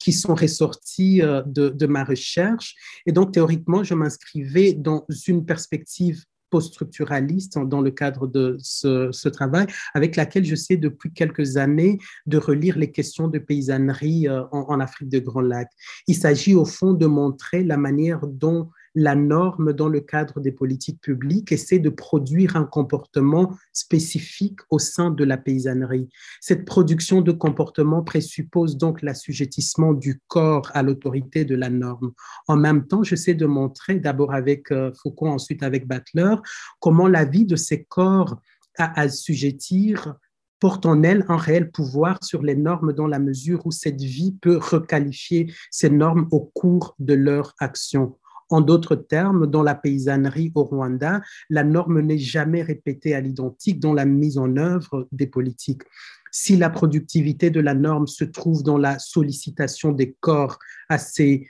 qui 0.00 0.14
sont 0.14 0.34
ressorties 0.34 1.20
de, 1.20 1.86
ma 1.86 2.04
recherche. 2.04 2.74
Et 3.04 3.12
donc, 3.12 3.32
théoriquement, 3.32 3.84
je 3.84 3.92
m'inscrivais 3.92 4.72
dans 4.72 5.04
une 5.26 5.44
perspective 5.44 6.24
post-structuraliste 6.48 7.58
dans 7.58 7.82
le 7.82 7.90
cadre 7.90 8.26
de 8.26 8.56
ce, 8.60 9.28
travail, 9.28 9.66
avec 9.92 10.16
laquelle 10.16 10.46
je 10.46 10.54
sais 10.54 10.78
depuis 10.78 11.12
quelques 11.12 11.58
années 11.58 11.98
de 12.24 12.38
relire 12.38 12.78
les 12.78 12.92
questions 12.92 13.28
de 13.28 13.38
paysannerie 13.38 14.26
en, 14.30 14.48
en 14.52 14.80
Afrique 14.80 15.10
de 15.10 15.18
Grand 15.18 15.42
Lac. 15.42 15.68
Il 16.06 16.16
s'agit 16.16 16.54
au 16.54 16.64
fond 16.64 16.94
de 16.94 17.04
montrer 17.04 17.62
la 17.62 17.76
manière 17.76 18.26
dont 18.26 18.70
la 18.94 19.14
norme 19.16 19.72
dans 19.72 19.88
le 19.88 20.00
cadre 20.00 20.40
des 20.40 20.52
politiques 20.52 21.00
publiques 21.00 21.50
essaie 21.52 21.78
de 21.78 21.90
produire 21.90 22.56
un 22.56 22.64
comportement 22.64 23.56
spécifique 23.72 24.60
au 24.70 24.78
sein 24.78 25.10
de 25.10 25.24
la 25.24 25.36
paysannerie. 25.36 26.08
Cette 26.40 26.64
production 26.64 27.20
de 27.20 27.32
comportement 27.32 28.02
présuppose 28.02 28.76
donc 28.76 29.02
l'assujettissement 29.02 29.94
du 29.94 30.20
corps 30.28 30.70
à 30.74 30.82
l'autorité 30.82 31.44
de 31.44 31.56
la 31.56 31.70
norme. 31.70 32.12
En 32.46 32.56
même 32.56 32.86
temps, 32.86 33.02
j'essaie 33.02 33.34
de 33.34 33.46
montrer, 33.46 33.98
d'abord 33.98 34.32
avec 34.32 34.70
euh, 34.70 34.92
Foucault, 35.02 35.28
ensuite 35.28 35.62
avec 35.62 35.88
Butler, 35.88 36.36
comment 36.78 37.08
la 37.08 37.24
vie 37.24 37.46
de 37.46 37.56
ces 37.56 37.84
corps 37.84 38.40
à 38.78 39.00
assujettir 39.00 40.14
porte 40.60 40.86
en 40.86 41.02
elle 41.02 41.24
un 41.28 41.36
réel 41.36 41.70
pouvoir 41.70 42.22
sur 42.24 42.42
les 42.42 42.56
normes 42.56 42.92
dans 42.92 43.06
la 43.06 43.18
mesure 43.18 43.66
où 43.66 43.70
cette 43.70 44.00
vie 44.00 44.32
peut 44.40 44.56
requalifier 44.56 45.52
ces 45.70 45.90
normes 45.90 46.28
au 46.30 46.40
cours 46.40 46.94
de 46.98 47.14
leur 47.14 47.54
action. 47.58 48.16
En 48.54 48.60
d'autres 48.60 48.94
termes, 48.94 49.48
dans 49.48 49.64
la 49.64 49.74
paysannerie 49.74 50.52
au 50.54 50.62
Rwanda, 50.62 51.22
la 51.50 51.64
norme 51.64 52.00
n'est 52.02 52.18
jamais 52.18 52.62
répétée 52.62 53.12
à 53.12 53.20
l'identique 53.20 53.80
dans 53.80 53.92
la 53.92 54.04
mise 54.04 54.38
en 54.38 54.56
œuvre 54.56 55.08
des 55.10 55.26
politiques. 55.26 55.82
Si 56.30 56.56
la 56.56 56.70
productivité 56.70 57.50
de 57.50 57.58
la 57.58 57.74
norme 57.74 58.06
se 58.06 58.22
trouve 58.22 58.62
dans 58.62 58.78
la 58.78 59.00
sollicitation 59.00 59.90
des 59.90 60.16
corps 60.20 60.60
assez 60.88 61.48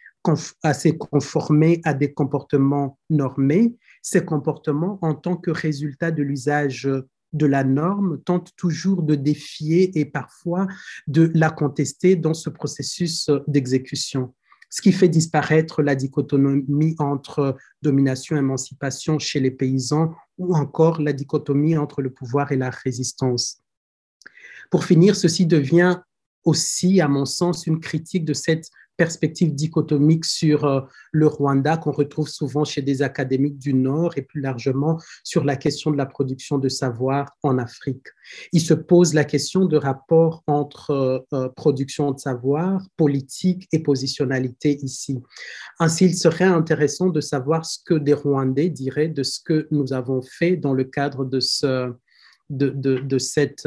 assez 0.63 0.97
conformés 0.97 1.83
à 1.85 1.93
des 1.93 2.15
comportements 2.15 2.99
normés, 3.11 3.77
ces 4.01 4.25
comportements, 4.25 4.99
en 5.03 5.15
tant 5.15 5.37
que 5.37 5.51
résultat 5.51 6.11
de 6.11 6.23
l'usage 6.23 6.89
de 7.35 7.47
la 7.47 7.65
norme, 7.65 8.23
tentent 8.25 8.57
toujours 8.57 9.03
de 9.03 9.15
défier 9.15 9.99
et 9.99 10.07
parfois 10.07 10.69
de 11.07 11.31
la 11.35 11.51
contester 11.51 12.17
dans 12.17 12.33
ce 12.33 12.49
processus 12.49 13.29
d'exécution 13.47 14.33
ce 14.75 14.83
qui 14.83 14.91
fait 14.91 15.09
disparaître 15.09 15.83
la 15.83 15.95
dichotomie 15.95 16.97
entre 16.99 17.57
domination 17.81 18.35
et 18.35 18.41
émancipation 18.41 19.21
chez 19.21 19.39
les 19.39 19.53
paysans 19.53 20.13
ou 20.37 20.57
encore 20.57 21.01
la 21.01 21.13
dichotomie 21.13 21.77
entre 21.77 22.03
le 22.03 22.13
pouvoir 22.13 22.51
et 22.51 22.57
la 22.57 22.71
résistance. 22.71 23.63
Pour 24.73 24.85
finir, 24.85 25.15
ceci 25.15 25.47
devient 25.47 26.01
aussi, 26.43 27.01
à 27.01 27.07
mon 27.07 27.25
sens, 27.25 27.69
une 27.69 27.79
critique 27.79 28.25
de 28.25 28.35
cette 28.35 28.69
perspective 28.97 29.55
dichotomique 29.55 30.25
sur 30.25 30.65
euh, 30.65 30.81
le 31.13 31.27
Rwanda 31.27 31.77
qu'on 31.77 31.91
retrouve 31.93 32.29
souvent 32.29 32.65
chez 32.65 32.83
des 32.83 33.03
académiques 33.03 33.59
du 33.59 33.75
Nord 33.75 34.13
et 34.17 34.23
plus 34.23 34.41
largement 34.41 35.01
sur 35.23 35.45
la 35.45 35.57
question 35.57 35.91
de 35.91 35.97
la 35.97 36.07
production 36.07 36.59
de 36.59 36.69
savoir 36.69 37.37
en 37.43 37.59
Afrique. 37.59 38.07
Il 38.53 38.61
se 38.61 38.75
pose 38.75 39.15
la 39.15 39.25
question 39.25 39.67
de 39.67 39.77
rapport 39.77 40.43
entre 40.47 40.91
euh, 40.91 41.19
euh, 41.33 41.49
production 41.49 42.13
de 42.13 42.19
savoir, 42.19 42.87
politique 42.97 43.69
et 43.73 43.81
positionnalité 43.81 44.79
ici. 44.83 45.21
Ainsi, 45.79 46.07
il 46.07 46.17
serait 46.17 46.45
intéressant 46.45 47.09
de 47.09 47.21
savoir 47.21 47.65
ce 47.65 47.79
que 47.85 47.95
des 47.95 48.15
Rwandais 48.15 48.71
diraient 48.71 49.09
de 49.09 49.23
ce 49.23 49.41
que 49.45 49.67
nous 49.71 49.93
avons 49.93 50.23
fait 50.23 50.57
dans 50.57 50.73
le 50.73 50.85
cadre 50.85 51.25
de 51.25 51.41
ce, 51.41 51.93
de, 52.51 52.71
de, 52.71 53.19
cette... 53.19 53.67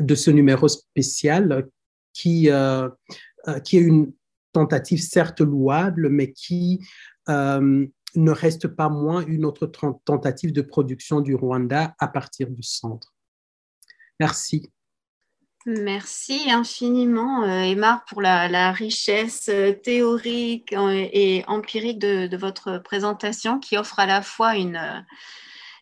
de 0.00 0.14
ce 0.14 0.30
numéro 0.30 0.68
spécial 0.68 1.68
qui, 2.12 2.50
euh, 2.50 2.88
euh, 3.48 3.58
qui 3.60 3.76
est 3.76 3.82
une 3.82 4.12
tentative 4.52 5.00
certes 5.00 5.40
louable, 5.40 6.08
mais 6.08 6.32
qui 6.32 6.80
euh, 7.28 7.86
ne 8.14 8.30
reste 8.30 8.68
pas 8.68 8.88
moins 8.88 9.24
une 9.26 9.44
autre 9.44 9.66
tentative 10.04 10.52
de 10.52 10.62
production 10.62 11.20
du 11.20 11.34
Rwanda 11.34 11.94
à 11.98 12.08
partir 12.08 12.50
du 12.50 12.62
centre. 12.62 13.14
Merci. 14.20 14.70
Merci 15.64 16.50
infiniment, 16.50 17.44
Emma, 17.44 18.02
pour 18.08 18.20
la, 18.20 18.72
richesse 18.72 19.48
théorique 19.84 20.72
et 20.72 21.44
empirique 21.46 22.00
de, 22.00 22.36
votre 22.36 22.78
présentation 22.78 23.60
qui 23.60 23.78
offre 23.78 24.00
à 24.00 24.06
la 24.06 24.22
fois 24.22 24.56
une, 24.56 25.04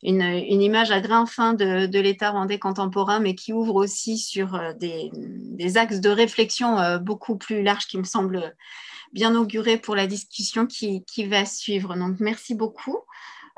une, 0.03 0.63
image 0.63 0.91
à 0.91 1.01
grain 1.01 1.27
fin 1.27 1.53
de, 1.53 1.99
l'État 1.99 2.31
rwandais 2.31 2.59
contemporain, 2.59 3.21
mais 3.21 3.35
qui 3.35 3.53
ouvre 3.53 3.75
aussi 3.75 4.19
sur 4.19 4.55
euh, 4.55 4.73
des, 4.73 5.77
axes 5.77 6.01
de 6.01 6.09
réflexion 6.09 6.79
euh, 6.79 6.99
beaucoup 6.99 7.37
plus 7.37 7.63
larges 7.63 7.87
qui 7.87 7.99
me 7.99 8.05
semblent 8.05 8.55
bien 9.13 9.35
augurés 9.35 9.77
pour 9.77 9.97
la 9.97 10.07
discussion 10.07 10.67
qui, 10.67 11.05
va 11.27 11.45
suivre. 11.45 11.97
Donc, 11.97 12.17
merci 12.21 12.55
beaucoup. 12.55 12.99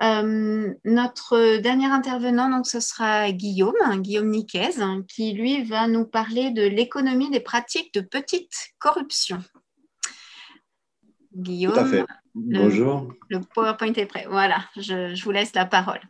Euh, 0.02 0.72
notre 0.84 1.58
dernier 1.58 1.86
intervenant, 1.86 2.48
donc, 2.48 2.66
ce 2.66 2.80
sera 2.80 3.30
Guillaume, 3.30 3.74
Guillaume 3.98 4.30
Niquez, 4.30 4.70
qui 5.06 5.32
lui 5.34 5.62
va 5.62 5.86
nous 5.86 6.06
parler 6.06 6.50
de 6.50 6.62
l'économie 6.62 7.30
des 7.30 7.40
pratiques 7.40 7.94
de 7.94 8.00
petite 8.00 8.72
corruption. 8.78 9.38
Guillaume. 11.36 11.74
Tout 11.74 11.80
à 11.80 11.86
fait. 11.86 12.04
Bonjour. 12.34 13.12
Le 13.28 13.40
PowerPoint 13.54 13.92
est 13.92 14.06
prêt. 14.06 14.26
Voilà, 14.28 14.64
je, 14.76 15.14
je 15.14 15.24
vous 15.24 15.30
laisse 15.30 15.54
la 15.54 15.66
parole. 15.66 16.00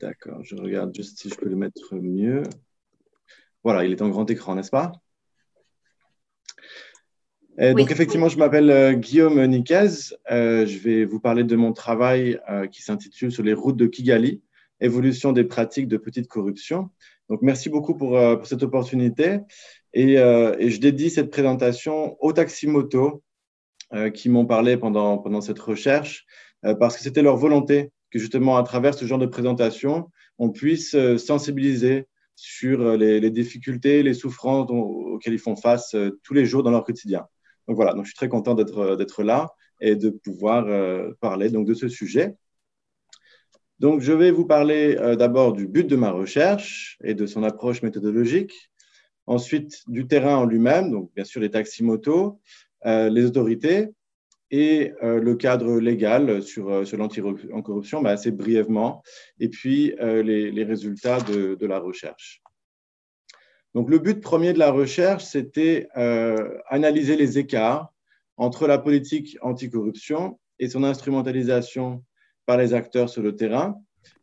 D'accord, 0.00 0.42
je 0.44 0.56
regarde 0.56 0.94
juste 0.94 1.18
si 1.18 1.28
je 1.28 1.34
peux 1.34 1.48
le 1.48 1.56
mettre 1.56 1.94
mieux. 1.94 2.42
Voilà, 3.64 3.84
il 3.84 3.92
est 3.92 4.02
en 4.02 4.08
grand 4.08 4.28
écran, 4.30 4.54
n'est-ce 4.54 4.70
pas? 4.70 4.92
Donc 7.58 7.90
effectivement, 7.90 8.28
je 8.28 8.38
m'appelle 8.38 8.70
euh, 8.70 8.92
Guillaume 8.92 9.44
Niquez. 9.46 9.88
Euh, 10.30 10.64
je 10.64 10.78
vais 10.78 11.04
vous 11.04 11.18
parler 11.18 11.42
de 11.42 11.56
mon 11.56 11.72
travail 11.72 12.38
euh, 12.48 12.68
qui 12.68 12.82
s'intitule 12.82 13.32
Sur 13.32 13.42
les 13.42 13.52
routes 13.52 13.76
de 13.76 13.86
Kigali, 13.86 14.42
évolution 14.80 15.32
des 15.32 15.42
pratiques 15.42 15.88
de 15.88 15.96
petite 15.96 16.28
corruption. 16.28 16.90
Donc 17.28 17.42
merci 17.42 17.68
beaucoup 17.68 17.96
pour, 17.96 18.10
pour 18.10 18.46
cette 18.46 18.62
opportunité. 18.62 19.40
Et, 19.92 20.14
et, 20.14 20.70
je 20.70 20.80
dédie 20.80 21.10
cette 21.10 21.30
présentation 21.30 22.16
aux 22.22 22.32
taximotos 22.32 23.22
qui 24.14 24.30
m'ont 24.30 24.46
parlé 24.46 24.78
pendant, 24.78 25.18
pendant 25.18 25.42
cette 25.42 25.58
recherche, 25.58 26.24
parce 26.62 26.96
que 26.96 27.02
c'était 27.02 27.20
leur 27.20 27.36
volonté 27.36 27.90
que 28.10 28.18
justement 28.18 28.56
à 28.56 28.62
travers 28.62 28.94
ce 28.94 29.04
genre 29.04 29.18
de 29.18 29.26
présentation, 29.26 30.10
on 30.38 30.50
puisse 30.50 30.96
sensibiliser 31.16 32.06
sur 32.36 32.96
les, 32.96 33.20
les 33.20 33.30
difficultés, 33.30 34.02
les 34.02 34.14
souffrances 34.14 34.70
auxquelles 34.70 35.34
ils 35.34 35.38
font 35.38 35.56
face 35.56 35.96
tous 36.22 36.34
les 36.34 36.46
jours 36.46 36.62
dans 36.62 36.70
leur 36.70 36.84
quotidien. 36.84 37.26
Donc 37.66 37.76
voilà, 37.76 37.92
donc 37.92 38.04
je 38.04 38.10
suis 38.10 38.16
très 38.16 38.28
content 38.28 38.54
d'être 38.54 39.22
là 39.22 39.48
et 39.80 39.94
de 39.96 40.10
pouvoir 40.10 40.66
euh, 40.66 41.12
parler 41.20 41.50
donc 41.50 41.66
de 41.66 41.74
ce 41.74 41.88
sujet. 41.88 42.34
Donc 43.78 44.00
je 44.00 44.12
vais 44.12 44.30
vous 44.30 44.46
parler 44.46 44.96
euh, 44.98 45.14
d'abord 45.14 45.52
du 45.52 45.68
but 45.68 45.86
de 45.86 45.96
ma 45.96 46.10
recherche 46.10 46.98
et 47.04 47.14
de 47.14 47.26
son 47.26 47.42
approche 47.42 47.82
méthodologique. 47.82 48.70
Ensuite 49.26 49.82
du 49.86 50.06
terrain 50.06 50.36
en 50.36 50.46
lui-même, 50.46 50.90
donc 50.90 51.10
bien 51.14 51.24
sûr 51.24 51.40
les 51.40 51.50
taximotos, 51.50 52.40
euh, 52.86 53.10
les 53.10 53.24
autorités 53.26 53.88
et 54.50 54.92
le 55.02 55.34
cadre 55.34 55.78
légal 55.78 56.42
sur, 56.42 56.86
sur 56.86 56.96
l'anticorruption, 56.96 58.00
mais 58.00 58.10
assez 58.10 58.30
brièvement, 58.30 59.02
et 59.40 59.48
puis 59.48 59.94
les, 60.00 60.50
les, 60.50 60.64
résultats 60.64 61.20
de, 61.20 61.54
de 61.54 61.66
la 61.66 61.78
recherche. 61.78 62.42
Donc, 63.74 63.90
le 63.90 63.98
but 63.98 64.20
premier 64.20 64.52
de 64.52 64.58
la 64.58 64.70
recherche, 64.70 65.24
c'était 65.24 65.88
euh, 65.96 66.58
analyser 66.68 67.16
les 67.16 67.38
écarts 67.38 67.92
entre 68.36 68.66
la 68.66 68.78
politique 68.78 69.36
anticorruption 69.42 70.38
et 70.58 70.68
son 70.68 70.84
instrumentalisation 70.84 72.02
par 72.46 72.56
les 72.56 72.72
acteurs 72.72 73.08
sur 73.08 73.22
le 73.22 73.36
terrain, 73.36 73.76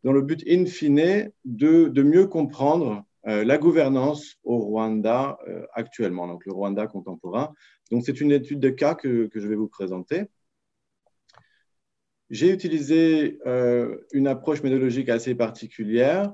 dans 0.04 0.12
le 0.12 0.22
but 0.22 0.44
in 0.48 0.66
fine 0.66 1.32
de, 1.46 1.88
de 1.88 2.04
mieux 2.04 2.28
comprendre 2.28 2.92
euh, 2.92 3.02
la 3.26 3.58
gouvernance 3.58 4.38
au 4.44 4.60
Rwanda 4.60 5.38
euh, 5.48 5.66
actuellement, 5.74 6.28
donc 6.28 6.46
le 6.46 6.54
Rwanda 6.54 6.88
contemporain. 6.88 7.54
Donc, 7.92 8.04
c'est 8.06 8.22
une 8.22 8.32
étude 8.32 8.60
de 8.60 8.70
cas 8.70 8.96
que, 8.96 9.30
je 9.34 9.48
vais 9.48 9.56
vous 9.56 9.68
présenter. 9.68 10.26
J'ai 12.30 12.52
utilisé 12.52 13.40
euh, 13.46 13.98
une 14.12 14.28
approche 14.28 14.64
méthodologique 14.64 15.10
assez 15.10 15.36
particulière 15.36 16.34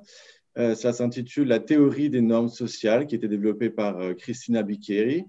euh, 0.58 0.76
ça 0.76 0.92
s'intitule 0.92 1.48
La 1.48 1.60
théorie 1.60 2.10
des 2.10 2.22
normes 2.22 2.50
sociales, 2.50 3.08
qui 3.08 3.16
a 3.16 3.18
été 3.18 3.28
développée 3.28 3.70
par 3.70 3.98
euh, 4.00 4.14
Christina 4.14 4.64
Bicchieri, 4.64 5.24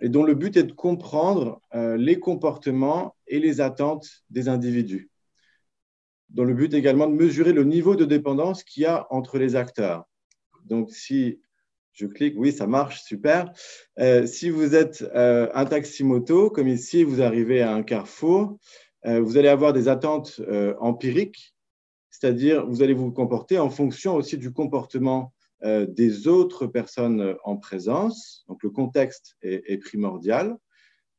et 0.00 0.08
dont 0.08 0.24
le 0.24 0.34
but 0.34 0.56
est 0.56 0.64
de 0.64 0.72
comprendre 0.72 1.60
euh, 1.74 1.96
les 1.96 2.18
comportements 2.18 3.14
et 3.26 3.38
les 3.38 3.60
attentes 3.60 4.08
des 4.30 4.48
individus. 4.48 5.10
Dont 6.30 6.44
le 6.44 6.54
but 6.54 6.74
également 6.74 7.06
de 7.06 7.14
mesurer 7.14 7.52
le 7.52 7.64
niveau 7.64 7.96
de 7.96 8.04
dépendance 8.04 8.64
qu'il 8.64 8.84
y 8.84 8.86
a 8.86 9.06
entre 9.10 9.38
les 9.38 9.56
acteurs. 9.56 10.04
Donc, 10.70 10.90
si 10.90 11.40
je 11.92 12.06
clique, 12.06 12.34
oui, 12.38 12.52
ça 12.52 12.66
marche, 12.66 13.02
super. 13.02 13.52
si 14.24 14.48
vous 14.48 14.74
êtes 14.74 15.04
un 15.12 15.64
taxi-moto, 15.66 16.48
comme 16.48 16.68
ici, 16.68 17.04
vous 17.04 17.20
arrivez 17.20 17.60
à 17.60 17.74
un 17.74 17.82
carrefour, 17.82 18.58
vous 19.04 19.36
allez 19.36 19.48
avoir 19.48 19.72
des 19.74 19.88
attentes 19.88 20.40
empiriques 20.78 21.54
c'est-à-dire 22.20 22.66
vous 22.66 22.82
allez 22.82 22.92
vous 22.92 23.12
comporter 23.12 23.58
en 23.58 23.70
fonction 23.70 24.14
aussi 24.16 24.36
du 24.36 24.52
comportement 24.52 25.32
euh, 25.64 25.86
des 25.86 26.28
autres 26.28 26.66
personnes 26.66 27.34
en 27.44 27.56
présence. 27.56 28.44
Donc 28.48 28.62
le 28.62 28.70
contexte 28.70 29.36
est, 29.42 29.78
primordial, 29.78 30.56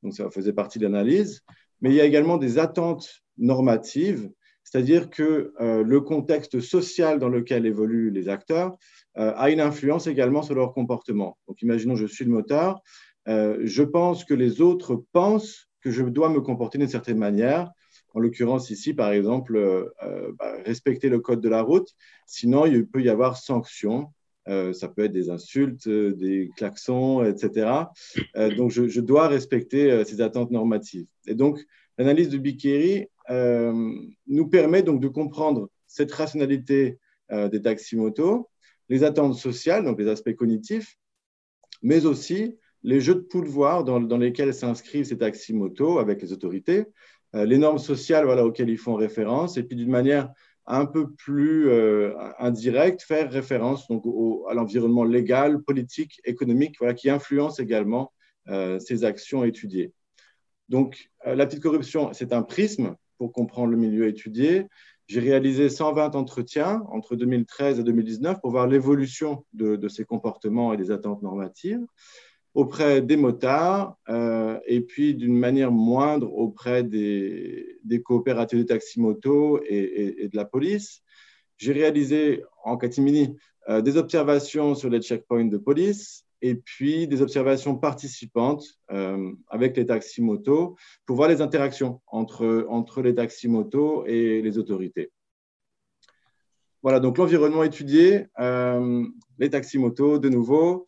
donc 0.03 0.13
ça 0.13 0.29
faisait 0.29 0.53
partie 0.53 0.79
de 0.79 0.83
l'analyse, 0.83 1.41
mais 1.81 1.89
il 1.89 1.95
y 1.95 2.01
a 2.01 2.05
également 2.05 2.37
des 2.37 2.59
attentes 2.59 3.23
normatives, 3.37 4.29
c'est-à-dire 4.63 5.09
que 5.09 5.53
euh, 5.59 5.83
le 5.83 6.01
contexte 6.01 6.59
social 6.59 7.19
dans 7.19 7.29
lequel 7.29 7.65
évoluent 7.65 8.11
les 8.11 8.29
acteurs 8.29 8.69
euh, 8.69 8.77
a 9.15 9.49
une 9.49 9.59
influence 9.59 10.07
également 10.07 10.41
sur 10.41 10.55
leur 10.55 10.73
comportement. 10.73 11.37
Donc 11.47 11.61
imaginons 11.61 11.95
je 11.95 12.05
suis 12.05 12.25
le 12.25 12.31
moteur, 12.31 12.81
je 13.27 13.83
pense 13.83 14.23
que 14.23 14.33
les 14.33 14.61
autres 14.61 15.03
pensent 15.11 15.67
que 15.81 15.91
je 15.91 16.03
dois 16.03 16.29
me 16.29 16.41
comporter 16.41 16.77
d'une 16.77 16.87
certaine 16.87 17.17
manière, 17.17 17.71
en 18.13 18.19
l'occurrence 18.19 18.69
ici, 18.69 18.93
par 18.93 19.11
exemple, 19.11 19.55
euh, 19.55 19.85
euh, 20.03 20.31
bah, 20.37 20.55
respecter 20.65 21.09
le 21.09 21.19
code 21.19 21.41
de 21.41 21.49
la 21.49 21.61
route. 21.61 21.89
Sinon, 22.25 22.65
il 22.65 22.85
peut 22.87 23.01
y 23.01 23.09
avoir 23.09 23.37
sanctions. 23.37 24.11
Euh, 24.47 24.73
ça 24.73 24.87
peut 24.87 25.05
être 25.05 25.11
des 25.11 25.29
insultes, 25.29 25.87
des 25.87 26.49
klaxons, 26.57 27.23
etc. 27.23 27.85
donc, 28.57 28.71
je, 28.71 28.99
dois 28.99 29.27
respecter 29.27 30.03
ces 30.03 30.19
attentes 30.19 30.51
normatives. 30.51 31.07
Et 31.27 31.35
donc, 31.35 31.59
l'analyse 31.97 32.29
de 32.29 32.37
Bikeri 32.37 33.07
nous 33.29 34.47
permet 34.49 34.81
donc 34.81 34.99
de 34.99 35.07
comprendre 35.07 35.69
cette 35.87 36.11
rationalité 36.11 36.97
des 37.29 37.61
taximotos, 37.61 38.49
les 38.91 39.05
attentes 39.05 39.35
sociales, 39.35 39.85
donc 39.85 39.97
les 39.97 40.09
aspects 40.09 40.35
cognitifs, 40.35 40.97
mais 41.81 42.05
aussi 42.05 42.57
les 42.83 42.99
jeux 42.99 43.15
de 43.15 43.21
pouvoir 43.21 43.85
dans, 43.85 44.17
lesquels 44.17 44.53
s'inscrivent 44.53 45.05
ces 45.05 45.17
taximotos 45.17 45.97
avec 45.97 46.21
les 46.21 46.33
autorités, 46.33 46.87
euh, 47.33 47.45
les 47.45 47.57
normes 47.57 47.79
sociales 47.79 48.27
auxquelles 48.27 48.69
ils 48.69 48.77
font 48.77 48.95
référence, 48.95 49.55
et 49.55 49.63
puis 49.63 49.77
d'une 49.77 49.89
manière 49.89 50.33
un 50.67 50.85
peu 50.85 51.09
plus 51.09 51.69
euh, 51.69 52.13
indirecte, 52.37 53.01
faire 53.01 53.31
référence 53.31 53.87
donc, 53.87 54.03
à 54.49 54.53
l'environnement 54.53 55.05
légal, 55.05 55.61
politique, 55.63 56.19
économique, 56.25 56.75
voilà, 56.77 56.93
qui 56.93 57.09
influence 57.09 57.59
également 57.59 58.11
euh, 58.49 58.77
ces 58.79 59.05
actions 59.05 59.45
étudiées. 59.45 59.93
Donc, 60.67 61.09
la 61.25 61.45
petite 61.45 61.63
corruption, 61.63 62.11
c'est 62.13 62.33
un 62.33 62.43
prisme 62.43 62.95
pour 63.17 63.31
comprendre 63.31 63.71
le 63.71 63.77
milieu 63.77 64.07
étudié. 64.07 64.67
J'ai 65.11 65.19
réalisé 65.19 65.67
120 65.67 66.15
entretiens 66.15 66.85
entre 66.89 67.17
2013 67.17 67.81
et 67.81 67.83
2019 67.83 68.39
pour 68.39 68.51
voir 68.51 68.65
l'évolution 68.65 69.43
de, 69.51 69.89
ces 69.89 70.05
comportements 70.05 70.71
et 70.71 70.77
des 70.77 70.89
attentes 70.89 71.21
normatives 71.21 71.85
auprès 72.53 73.01
des 73.01 73.17
motards 73.17 73.97
euh, 74.07 74.57
et 74.65 74.79
puis 74.79 75.13
d'une 75.13 75.37
manière 75.37 75.69
moindre 75.69 76.33
auprès 76.33 76.83
des, 76.83 77.77
coopératives 78.05 78.59
de 78.59 78.63
taxi-moto 78.63 79.59
et, 79.67 80.23
et, 80.23 80.29
de 80.29 80.37
la 80.37 80.45
police. 80.45 81.01
J'ai 81.57 81.73
réalisé 81.73 82.45
en 82.63 82.77
catimini 82.77 83.35
euh, 83.67 83.81
des 83.81 83.97
observations 83.97 84.75
sur 84.75 84.89
les 84.89 85.01
checkpoints 85.01 85.43
de 85.43 85.57
police 85.57 86.25
et 86.41 86.55
puis 86.55 87.07
des 87.07 87.21
observations 87.21 87.75
participantes 87.75 88.63
euh, 88.91 89.31
avec 89.47 89.77
les 89.77 89.85
taxi-motos 89.85 90.75
pour 91.05 91.15
voir 91.15 91.29
les 91.29 91.41
interactions 91.41 92.01
entre, 92.07 92.65
entre 92.69 93.01
les 93.01 93.15
taxi-motos 93.15 94.05
et 94.05 94.41
les 94.41 94.57
autorités. 94.57 95.11
Voilà, 96.83 96.99
donc 96.99 97.19
l'environnement 97.19 97.63
étudié, 97.63 98.25
les 98.39 99.49
taxi-motos 99.51 100.17
de 100.17 100.29
nouveau, 100.29 100.87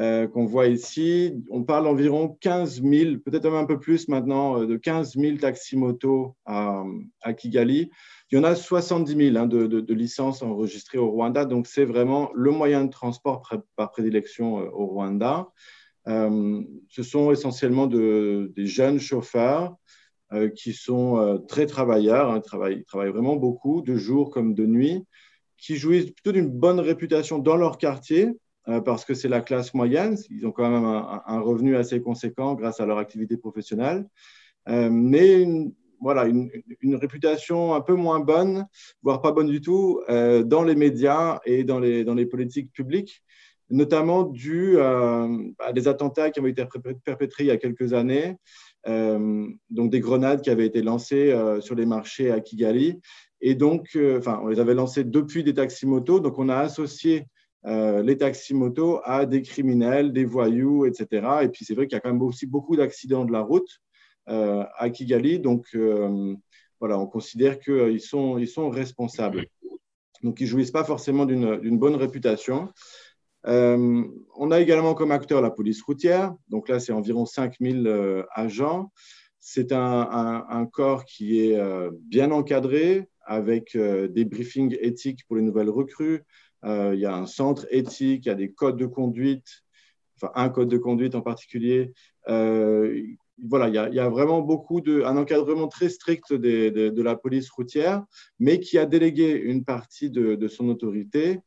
euh, 0.00 0.26
qu'on 0.26 0.46
voit 0.46 0.68
ici. 0.68 1.34
On 1.50 1.62
parle 1.62 1.84
d'environ 1.84 2.38
15 2.40 2.82
000, 2.82 3.18
peut-être 3.18 3.44
même 3.44 3.54
un 3.54 3.66
peu 3.66 3.78
plus 3.78 4.08
maintenant, 4.08 4.58
euh, 4.58 4.66
de 4.66 4.78
15 4.78 5.16
000 5.18 5.36
taximotos 5.36 6.34
à, 6.46 6.84
à 7.20 7.34
Kigali. 7.34 7.90
Il 8.30 8.36
y 8.36 8.38
en 8.40 8.44
a 8.44 8.54
70 8.54 9.32
000 9.32 9.36
hein, 9.36 9.46
de, 9.46 9.92
licences 9.92 10.42
enregistrées 10.42 10.96
au 10.96 11.10
Rwanda, 11.10 11.44
donc 11.44 11.66
c'est 11.66 11.84
vraiment 11.84 12.30
le 12.34 12.50
moyen 12.50 12.86
de 12.86 12.90
transport 12.90 13.42
par 13.76 13.90
prédilection 13.90 14.60
euh, 14.60 14.70
au 14.72 14.86
Rwanda. 14.86 15.48
ce 16.06 17.02
sont 17.02 17.30
essentiellement 17.30 17.86
de, 17.86 18.50
des 18.56 18.66
jeunes 18.66 19.00
chauffeurs 19.00 19.76
qui 20.54 20.72
sont 20.72 21.42
très 21.48 21.66
travailleurs, 21.66 22.30
hein, 22.30 22.40
travaillent, 22.40 22.84
travaillent 22.84 23.10
vraiment 23.10 23.36
beaucoup, 23.36 23.82
de 23.82 23.96
jour 23.96 24.30
comme 24.30 24.54
de 24.54 24.64
nuit, 24.64 25.04
qui 25.58 25.76
jouissent 25.76 26.12
plutôt 26.12 26.32
d'une 26.32 26.48
bonne 26.48 26.80
réputation 26.80 27.38
dans 27.38 27.56
leur 27.56 27.76
quartier, 27.78 28.30
parce 28.84 29.04
que 29.04 29.14
c'est 29.14 29.28
la 29.28 29.40
classe 29.40 29.74
moyenne. 29.74 30.16
Ils 30.30 30.46
ont 30.46 30.52
quand 30.52 30.70
même 30.70 30.84
un, 30.84 31.40
revenu 31.40 31.76
assez 31.76 32.00
conséquent 32.00 32.54
grâce 32.54 32.80
à 32.80 32.86
leur 32.86 32.98
activité 32.98 33.36
professionnelle. 33.36 34.06
Euh, 34.68 34.90
mais 34.90 35.42
une, 35.42 35.72
voilà, 36.00 36.26
une, 36.26 36.50
réputation 36.94 37.74
un 37.74 37.80
peu 37.80 37.94
moins 37.94 38.20
bonne, 38.20 38.66
voire 39.02 39.20
pas 39.20 39.32
bonne 39.32 39.48
du 39.48 39.60
tout, 39.60 40.00
euh, 40.08 40.42
dans 40.42 40.62
les 40.62 40.74
médias 40.74 41.40
et 41.44 41.64
dans 41.64 41.80
les, 41.80 42.04
dans 42.04 42.14
les 42.14 42.26
politiques 42.26 42.72
publiques, 42.72 43.22
notamment 43.70 44.24
dû 44.24 44.78
à 44.80 45.28
des 45.72 45.88
attentats 45.88 46.30
qui 46.30 46.40
ont 46.40 46.46
été 46.46 46.64
perpétrés 47.04 47.44
il 47.44 47.46
y 47.48 47.52
a 47.52 47.56
quelques 47.56 47.92
années, 47.92 48.36
donc 48.84 49.90
des 49.90 50.00
grenades 50.00 50.40
qui 50.40 50.50
avaient 50.50 50.66
été 50.66 50.82
lancées 50.82 51.32
sur 51.60 51.76
les 51.76 51.86
marchés 51.86 52.32
à 52.32 52.40
Kigali. 52.40 52.98
Et 53.40 53.54
donc, 53.54 53.96
enfin, 54.18 54.40
on 54.42 54.48
les 54.48 54.58
avait 54.58 54.74
lancées 54.74 55.04
depuis 55.04 55.44
des 55.44 55.54
taxis-motos, 55.54 56.18
donc 56.18 56.36
on 56.40 56.48
a 56.48 56.56
associé 56.56 57.26
euh, 57.66 58.02
les 58.02 58.16
taxis-motos 58.16 59.00
à 59.04 59.26
des 59.26 59.42
criminels, 59.42 60.12
des 60.12 60.24
voyous, 60.24 60.86
etc. 60.86 61.26
Et 61.42 61.48
puis 61.48 61.64
c'est 61.64 61.74
vrai 61.74 61.86
qu'il 61.86 61.96
y 61.96 61.98
a 61.98 62.00
quand 62.00 62.12
même 62.12 62.22
aussi 62.22 62.46
beaucoup 62.46 62.76
d'accidents 62.76 63.24
de 63.24 63.32
la 63.32 63.40
route. 63.40 63.80
à 64.26 64.90
Kigali. 64.90 65.40
Donc, 65.40 65.76
voilà, 66.78 66.98
on 66.98 67.06
considère 67.06 67.58
qu'ils 67.58 68.00
sont, 68.00 68.38
ils 68.38 68.48
sont 68.48 68.70
responsables. 68.70 69.46
Donc, 70.22 70.40
ils 70.40 70.44
ne 70.44 70.48
jouissent 70.48 70.70
pas 70.70 70.84
forcément 70.84 71.26
d'une 71.26 71.78
bonne 71.78 71.96
réputation. 71.96 72.68
Euh, 73.46 74.04
on 74.36 74.50
a 74.50 74.60
également 74.60 74.94
comme 74.94 75.12
acteur 75.12 75.40
la 75.40 75.50
police 75.50 75.82
routière. 75.82 76.34
Donc 76.48 76.68
là, 76.68 76.80
c'est 76.80 76.92
environ 76.92 77.26
5000 77.26 77.86
euh, 77.86 78.22
agents. 78.34 78.92
C'est 79.38 79.72
un, 79.72 80.68
corps 80.70 81.04
qui 81.06 81.40
est 81.40 81.56
euh, 81.56 81.90
bien 81.94 82.30
encadré 82.30 83.08
avec 83.24 83.76
des 83.76 84.24
briefings 84.24 84.76
éthiques 84.80 85.24
pour 85.26 85.36
les 85.36 85.42
nouvelles 85.42 85.70
recrues. 85.70 86.24
Il 86.64 86.98
y 86.98 87.06
a 87.06 87.14
un 87.14 87.26
centre 87.26 87.66
éthique, 87.70 88.26
il 88.26 88.28
y 88.28 88.32
a 88.32 88.34
des 88.34 88.52
codes 88.52 88.76
de 88.76 88.86
conduite, 88.86 89.64
enfin 90.16 90.32
un 90.34 90.48
code 90.50 90.68
de 90.68 90.78
conduite 90.78 91.14
en 91.14 91.22
particulier. 91.22 91.92
voilà, 92.26 93.68
il 93.68 93.94
y, 93.94 94.00
a, 94.00 94.08
vraiment 94.10 94.42
beaucoup 94.42 94.80
de, 94.80 95.02
un 95.02 95.16
encadrement 95.16 95.68
très 95.68 95.88
strict 95.88 96.34
de, 96.34 97.02
la 97.02 97.16
police 97.16 97.50
routière, 97.50 98.04
mais 98.38 98.60
qui 98.60 98.76
a 98.78 98.84
délégué 98.84 99.30
une 99.30 99.64
partie 99.64 100.10
de, 100.10 100.48
son 100.48 100.68
autorité 100.68 101.40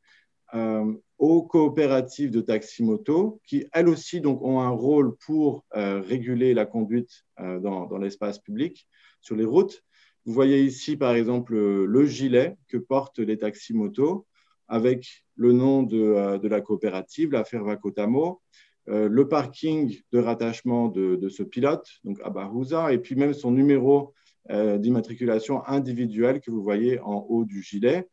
aux 1.24 1.42
coopératives 1.44 2.32
de 2.32 2.42
taxi-moto 2.42 3.40
qui, 3.48 3.66
elles 3.72 3.88
aussi, 3.88 4.20
donc, 4.20 4.42
ont 4.42 4.60
un 4.60 4.72
rôle 4.72 5.16
pour 5.26 5.64
euh, 5.74 6.02
réguler 6.02 6.54
la 6.54 6.66
conduite 6.66 7.24
euh, 7.40 7.62
dans, 7.62 7.98
l'espace 7.98 8.40
public 8.40 8.90
sur 9.22 9.38
les 9.38 9.46
routes. 9.46 9.86
Vous 10.26 10.34
voyez 10.34 10.62
ici, 10.62 10.98
par 10.98 11.16
exemple, 11.16 11.56
le 11.56 12.06
gilet 12.06 12.58
que 12.68 12.76
portent 12.76 13.20
les 13.20 13.38
taxi-motos 13.38 14.26
avec 14.68 15.24
le 15.36 15.52
nom 15.52 15.84
de, 15.84 16.00
euh, 16.00 16.38
de 16.38 16.48
la 16.48 16.62
coopérative, 16.62 17.32
la 17.32 17.44
Fervacotamo, 17.44 18.42
le 18.86 19.24
parking 19.30 19.98
de 20.12 20.20
rattachement 20.20 20.90
de, 20.90 21.30
ce 21.30 21.42
pilote, 21.42 21.88
donc 22.04 22.20
Abarouza, 22.22 22.92
et 22.92 22.98
puis 22.98 23.16
même 23.16 23.34
son 23.34 23.52
numéro 23.52 24.14
d'immatriculation 24.50 25.66
individuelle 25.66 26.42
que 26.42 26.52
vous 26.52 26.62
voyez 26.62 27.00
en 27.00 27.26
haut 27.30 27.46
du 27.46 27.64
gilet. 27.64 28.10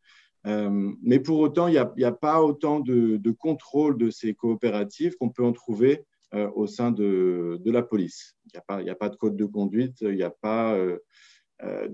Euh, 0.47 0.93
mais 1.03 1.21
pour 1.21 1.39
autant, 1.41 1.69
il 1.69 1.73
n'y 1.97 2.05
a, 2.05 2.13
pas 2.13 2.43
autant 2.43 2.81
de, 2.81 3.31
contrôle 3.33 3.99
de 3.99 4.11
ces 4.11 4.35
coopératives 4.35 5.17
qu'on 5.17 5.31
peut 5.31 5.45
en 5.45 5.53
trouver 5.53 6.05
euh, 6.35 6.51
au 6.55 6.67
sein 6.67 6.93
de, 6.93 7.61
la 7.65 7.83
police. 7.83 8.37
Il 8.47 8.61
n'y 8.83 8.91
a, 8.91 8.95
pas 8.95 9.09
de 9.09 9.17
code 9.17 9.37
de 9.37 9.45
conduite, 9.45 10.01
il 10.01 10.15
n'y 10.15 10.23
a 10.23 10.31
pas 10.31 10.75
euh, 10.75 10.99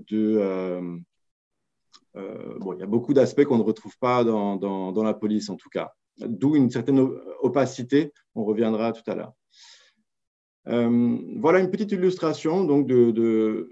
de... 0.09 1.01
bon, 2.59 2.73
il 2.73 2.79
y 2.79 2.83
a 2.83 2.87
beaucoup 2.87 3.13
d'aspects 3.13 3.43
qu'on 3.43 3.57
ne 3.57 3.63
retrouve 3.63 3.97
pas 3.99 4.23
dans, 4.23 5.03
la 5.03 5.13
police, 5.13 5.49
en 5.49 5.55
tout 5.55 5.69
cas. 5.69 5.93
D'où 6.19 6.55
une 6.55 6.69
certaine 6.69 6.99
opacité, 7.41 8.11
on 8.35 8.43
reviendra 8.43 8.91
tout 8.91 9.09
à 9.09 9.15
l'heure. 9.15 9.33
voilà 10.65 11.59
une 11.59 11.69
petite 11.69 11.91
illustration 11.91 12.63
donc, 12.63 12.87
de, 12.87 13.69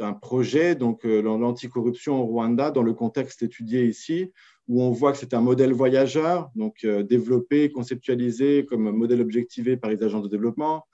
un 0.00 0.12
projet, 0.12 0.74
donc 0.74 1.04
euh, 1.04 1.20
l'anticorruption 1.20 2.20
au 2.22 2.26
Rwanda, 2.26 2.70
dans 2.70 2.82
le 2.82 2.94
contexte 2.94 3.42
étudié 3.42 3.86
ici, 3.86 4.32
où 4.68 4.82
on 4.82 4.90
voit 4.90 5.12
que 5.12 5.18
c'est 5.18 5.34
un 5.34 5.40
modèle 5.40 5.72
voyageur, 5.72 6.50
donc 6.54 6.84
euh, 6.84 7.02
développé, 7.02 7.70
conceptualisé 7.70 8.64
comme 8.66 8.90
modèle 8.90 9.20
objectivé 9.20 9.76
par 9.76 9.90
les 9.90 10.02
agences 10.02 10.22
de 10.22 10.28
développement. 10.28 10.84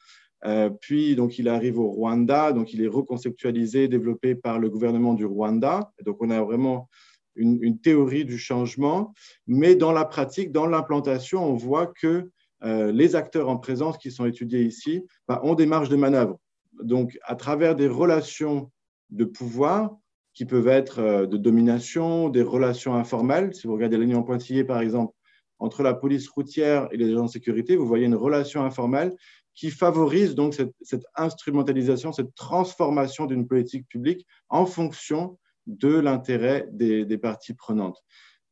Euh, 0.47 0.71
puis, 0.71 1.17
donc, 1.17 1.39
il 1.39 1.49
arrive 1.49 1.79
au 1.79 1.89
Rwanda, 1.89 2.53
donc 2.53 2.73
il 2.75 2.83
est 2.83 2.89
reconceptualisé, 2.89 3.89
développé 3.89 4.35
par 4.35 4.59
le 4.59 4.69
gouvernement 4.69 5.15
du 5.15 5.25
Rwanda. 5.25 5.93
donc, 6.05 6.17
on 6.21 6.31
a 6.31 6.43
vraiment 6.43 6.89
une, 7.37 7.81
théorie 7.81 8.25
du 8.25 8.39
changement, 8.39 9.13
mais 9.47 9.75
dans 9.75 9.91
la 9.91 10.05
pratique, 10.05 10.53
dans 10.53 10.67
l'implantation, 10.67 11.45
on 11.45 11.55
voit 11.55 11.87
que 11.87 12.31
les 12.63 13.15
acteurs 13.15 13.51
en 13.51 13.59
présence 13.59 13.99
qui 13.99 14.11
sont 14.11 14.25
étudiés 14.25 14.63
ici 14.63 15.03
bah, 15.29 15.39
ont 15.43 15.55
des 15.55 15.67
marges 15.67 15.91
de 15.91 15.97
manœuvre. 15.97 16.39
Donc, 16.83 17.19
à 17.25 17.35
travers 17.35 17.75
des 17.77 17.89
relations 17.89 18.71
de 19.11 19.25
pouvoir 19.25 19.97
qui 20.35 20.45
peuvent 20.45 20.69
être 20.69 20.99
euh, 20.99 21.27
de 21.27 21.37
domination, 21.37 22.29
des 22.29 22.43
relations 22.43 22.95
informelles. 22.95 23.55
Si 23.55 23.67
vous 23.67 23.75
regardez 23.75 24.15
en 24.15 24.23
pointillé, 24.23 24.65
par 24.65 24.81
exemple, 24.81 25.15
entre 25.61 25.83
la 25.83 25.95
police 25.95 26.29
routière 26.29 26.89
et 26.91 26.97
les 26.97 27.13
agents 27.13 27.27
de 27.27 27.31
sécurité, 27.31 27.77
vous 27.77 27.87
voyez 27.87 28.07
une 28.07 28.17
relation 28.17 28.65
informelle 28.65 29.15
qui 29.55 29.71
favorise 29.71 30.35
donc 30.35 30.55
cette, 30.55 31.05
instrumentalisation, 31.15 32.13
cette 32.13 32.35
transformation 32.35 33.27
d'une 33.27 33.47
politique 33.47 33.87
publique 33.89 34.27
en 34.49 34.67
fonction 34.67 35.39
de 35.67 35.95
l'intérêt 35.95 36.67
des, 36.73 37.19
parties 37.19 37.55
prenantes. 37.55 38.03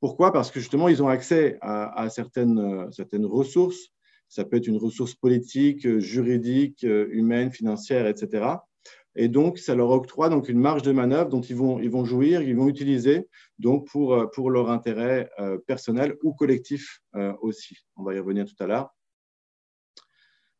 Pourquoi? 0.00 0.32
Parce 0.32 0.50
que 0.50 0.60
justement, 0.60 0.88
ils 0.88 1.02
ont 1.02 1.08
accès 1.08 1.58
à, 1.60 2.08
certaines, 2.10 2.90
certaines 2.92 3.26
ressources. 3.26 3.90
Ça 4.28 4.44
peut 4.44 4.56
être 4.56 4.66
une 4.66 4.78
ressource 4.78 5.14
politique, 5.14 5.98
juridique, 5.98 6.82
humaine, 6.82 7.50
financière, 7.50 8.06
etc. 8.06 8.56
Et 9.14 9.28
donc, 9.28 9.58
ça 9.58 9.74
leur 9.74 9.90
octroie 9.90 10.28
donc 10.28 10.48
une 10.48 10.58
marge 10.58 10.82
de 10.82 10.92
manœuvre 10.92 11.28
dont 11.28 11.40
ils 11.40 11.56
vont, 11.56 11.78
ils 11.80 11.90
vont 11.90 12.04
jouir, 12.04 12.42
ils 12.42 12.56
vont 12.56 12.68
utiliser 12.68 13.28
donc 13.58 13.86
pour, 13.88 14.14
euh, 14.14 14.26
pour 14.26 14.50
leur 14.50 14.70
intérêt 14.70 15.30
euh, 15.38 15.58
personnel 15.66 16.16
ou 16.22 16.32
collectif 16.32 17.00
euh, 17.14 17.32
aussi. 17.42 17.76
On 17.96 18.04
va 18.04 18.14
y 18.14 18.18
revenir 18.18 18.46
tout 18.46 18.60
à 18.62 18.66
l'heure. 18.66 18.90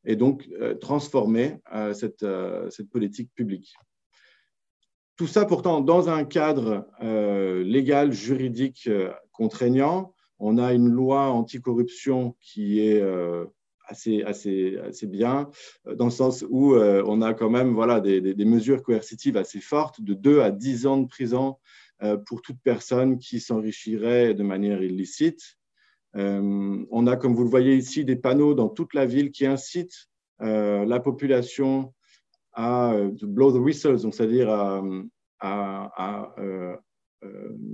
Et 0.05 0.17
donc, 0.17 0.49
transformer 0.81 1.59
cette, 1.93 2.27
cette 2.71 2.91
politique 2.91 3.33
publique. 3.35 3.75
Tout 5.17 5.29
ça 5.29 5.45
pourtant 5.45 5.81
dans 5.81 6.09
un 6.09 6.25
cadre 6.25 6.89
légal, 7.65 8.13
juridique 8.13 8.91
contraignant. 9.31 10.15
On 10.41 10.59
a 10.59 10.73
une 10.73 10.89
loi 10.89 11.31
anticorruption 11.31 12.35
qui 12.41 12.81
est 12.81 13.01
assez, 13.93 14.23
assez, 14.23 14.79
assez 14.79 15.07
bien, 15.07 15.51
euh, 15.87 15.95
dans 15.95 16.07
le 16.07 16.11
sens 16.11 16.45
où 16.49 16.75
euh, 16.75 17.03
on 17.07 17.23
a 17.23 17.35
quand 17.35 17.51
même 17.51 17.75
voilà, 17.75 18.01
des, 18.01 18.35
mesures 18.45 18.83
coercitives 18.83 19.37
assez 19.37 19.61
fortes, 19.61 20.01
de 20.01 20.15
2 20.15 20.41
à 20.41 20.51
10 20.51 20.87
ans 20.87 20.99
de 20.99 21.07
prison 21.07 21.57
euh, 22.03 22.17
pour 22.17 22.43
toute 22.43 22.59
personne 22.63 23.19
qui 23.19 23.41
s'enrichirait 23.41 24.35
de 24.35 24.43
manière 24.43 24.83
illicite. 24.83 25.59
On 26.15 27.07
a, 27.07 27.17
comme 27.17 27.35
vous 27.35 27.45
le 27.45 27.51
voyez 27.51 27.77
ici, 27.77 28.05
des 28.05 28.17
panneaux 28.17 28.55
dans 28.55 28.69
toute 28.69 28.95
la 28.95 29.07
ville 29.07 29.31
qui 29.31 29.47
incitent 29.47 30.09
la 30.41 31.01
population 31.01 31.95
à 32.53 32.95
blow 33.23 33.53
the 33.53 33.73
c'est-à-dire 33.73 34.51
à, 35.41 36.35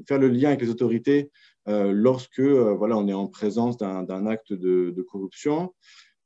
faire 0.06 0.18
le 0.18 0.28
lien 0.28 0.48
avec 0.50 0.60
les 0.60 0.70
autorités 0.70 1.30
lorsque 1.66 2.40
voilà, 2.40 2.96
on 2.96 3.08
est 3.08 3.12
en 3.12 3.26
présence 3.26 3.76
d'un 3.76 4.26
acte 4.26 4.52
de, 4.52 5.02
corruption. 5.10 5.74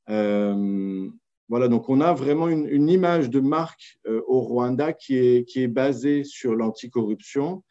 Euh, 0.09 1.09
voilà, 1.49 1.67
donc 1.67 1.89
on 1.89 2.01
a 2.01 2.13
vraiment 2.13 2.47
une, 2.47 2.89
image 2.89 3.29
de 3.29 3.39
marque 3.39 3.99
euh, 4.07 4.21
au 4.27 4.41
Rwanda 4.41 4.93
qui 4.93 5.17
est, 5.17 5.47
qui 5.47 5.61
est 5.61 5.67
basée 5.67 6.23
sur 6.23 6.55
l'anticorruption. 6.55 7.63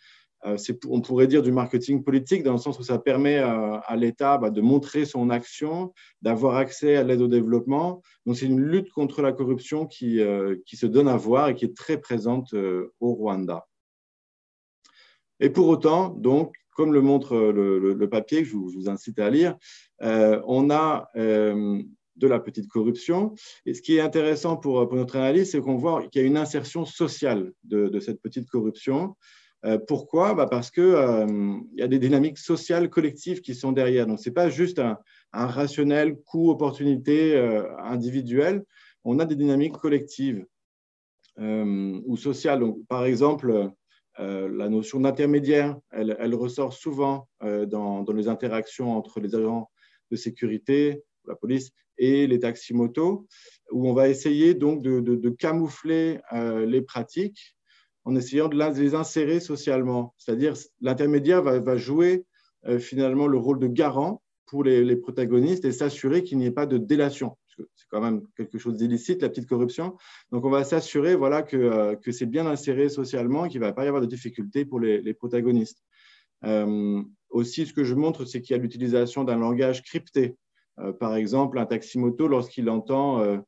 Euh, 0.47 0.57
on 0.89 1.01
pourrait 1.01 1.27
dire 1.27 1.43
du 1.43 1.53
marketing 1.53 2.03
politique 2.03 2.43
dans 2.43 2.53
le 2.53 2.59
sens 2.59 2.79
où 2.79 2.83
ça 2.83 2.99
permet 2.99 3.39
à, 3.39 3.95
l'État 3.97 4.39
bah, 4.39 4.51
de 4.51 4.61
montrer 4.61 5.05
son 5.05 5.31
action, 5.31 5.93
d'avoir 6.21 6.57
accès 6.57 6.97
à 6.97 7.05
l'aide 7.05 7.21
au 7.21 7.29
développement. 7.29 8.03
Donc 8.27 8.37
c'est 8.37 8.47
une 8.47 8.61
lutte 8.61 8.91
contre 8.91 9.23
la 9.23 9.33
corruption 9.33 9.87
qui, 9.87 10.21
qui, 10.67 10.77
se 10.77 10.87
donne 10.87 11.09
à 11.09 11.17
voir 11.17 11.49
et 11.49 11.55
qui 11.55 11.65
est 11.65 11.77
très 11.77 11.99
présente 11.99 12.55
au 12.55 13.15
Rwanda. 13.15 13.67
Et 15.41 15.51
pour 15.51 15.69
autant, 15.69 16.11
donc, 16.11 16.55
comme 16.75 16.93
le 16.93 17.03
montre 17.03 17.37
le, 17.37 18.09
papier 18.09 18.43
que 18.43 18.49
je 18.49 18.57
vous, 18.57 18.89
incite 18.89 19.19
à 19.19 19.31
lire, 19.31 19.57
on 20.01 20.71
a 20.71 21.09
de 22.17 22.27
la 22.27 22.41
petite 22.41 22.69
corruption. 22.69 23.35
Et 23.67 23.75
ce 23.75 23.83
qui 23.83 23.97
est 23.97 24.01
intéressant 24.01 24.57
pour, 24.57 24.95
notre 24.95 25.17
analyse, 25.17 25.51
c'est 25.51 25.61
qu'on 25.61 25.77
voit 25.77 26.07
qu'il 26.09 26.23
y 26.23 26.25
a 26.25 26.29
une 26.29 26.37
insertion 26.37 26.85
sociale 26.85 27.53
de, 27.65 28.01
cette 28.01 28.21
petite 28.21 28.49
corruption. 28.49 29.17
Euh, 29.65 29.79
pourquoi? 29.79 30.35
Bah 30.35 30.47
Parce 30.51 30.71
qu'il 30.71 30.83
euh, 30.83 31.57
y 31.75 31.83
a 31.83 31.89
des 31.89 31.99
dynamiques 31.99 32.39
sociales 32.39 32.91
collectives 32.91 33.41
qui 33.41 33.55
sont 33.55 33.73
derrière. 33.73 34.07
Donc, 34.07 34.19
ce 34.19 34.29
n'est 34.29 34.35
pas 34.35 34.49
juste 34.49 34.79
un, 34.81 34.99
rationnel 35.33 36.17
coût-opportunité 36.17 37.35
euh, 37.37 37.77
individuel, 37.79 38.65
on 39.05 39.19
a 39.19 39.25
des 39.25 39.37
dynamiques 39.37 39.79
collectives 39.79 40.45
ou 41.39 42.17
sociales. 42.17 42.61
Donc, 42.61 42.87
par 42.87 43.07
exemple, 43.07 43.71
la 44.19 44.69
notion 44.69 45.01
d'intermédiaire, 45.01 45.77
elle, 45.91 46.35
ressort 46.35 46.75
souvent 46.75 47.27
dans, 47.41 48.05
les 48.15 48.29
interactions 48.29 48.97
entre 48.97 49.19
les 49.19 49.35
agents 49.35 49.71
de 50.11 50.17
sécurité, 50.17 51.03
la 51.27 51.35
police 51.35 51.73
et 51.99 52.27
les 52.27 52.39
taxis-motos, 52.39 53.27
où 53.71 53.89
on 53.89 53.95
va 53.95 54.09
essayer 54.09 54.55
donc 54.55 54.83
de, 54.83 55.31
camoufler 55.31 56.21
euh, 56.33 56.67
les 56.67 56.83
pratiques 56.83 57.57
en 58.05 58.17
essayant 58.17 58.49
de 58.49 58.57
les 58.81 58.95
insérer 58.95 59.41
socialement. 59.41 60.15
C'est-à-dire 60.19 60.55
l'intermédiaire 60.81 61.43
va, 61.43 61.77
jouer 61.77 62.25
euh, 62.67 62.79
finalement 62.79 63.27
le 63.27 63.39
rôle 63.39 63.59
de 63.59 63.69
garant 63.69 64.23
pour 64.47 64.65
les, 64.65 64.97
protagonistes 64.97 65.65
et 65.65 65.73
s'assurer 65.73 66.23
qu'il 66.23 66.39
n'y 66.39 66.47
ait 66.47 66.51
pas 66.51 66.67
de 66.67 66.79
délation. 66.79 67.37
C'est 67.57 67.89
quand 67.91 68.01
même 68.01 68.23
quelque 68.37 68.59
chose 68.59 68.77
d'illicite, 68.77 69.23
la 69.23 69.29
petite 69.29 69.49
corruption. 69.49 69.97
Donc, 70.31 70.45
on 70.45 70.51
va 70.51 70.65
s'assurer 70.65 71.15
voilà, 71.15 71.43
que, 71.43 71.57
euh, 71.57 71.97
c'est 72.11 72.27
bien 72.27 72.47
inséré 72.47 72.89
socialement 72.89 73.47
qu'il 73.49 73.61
ne 73.61 73.67
va 73.67 73.73
pas 73.73 73.85
y 73.85 73.89
avoir 73.89 74.03
de 74.03 74.07
difficultés 74.07 74.65
pour 74.65 74.81
les, 74.81 75.15
protagonistes. 75.15 75.83
aussi, 77.31 77.67
ce 77.67 77.73
que 77.73 77.85
je 77.85 77.95
montre, 77.95 78.25
c'est 78.25 78.41
qu'il 78.41 78.57
y 78.57 78.59
a 78.59 78.63
l'utilisation 78.63 79.25
d'un 79.25 79.39
langage 79.39 79.83
crypté. 79.83 80.37
Euh, 80.79 80.93
par 80.93 81.15
exemple, 81.15 81.59
un 81.59 81.67
taxi-moto, 81.67 82.29
lorsqu'il 82.29 82.69
entend 82.71 83.21
euh, 83.21 83.39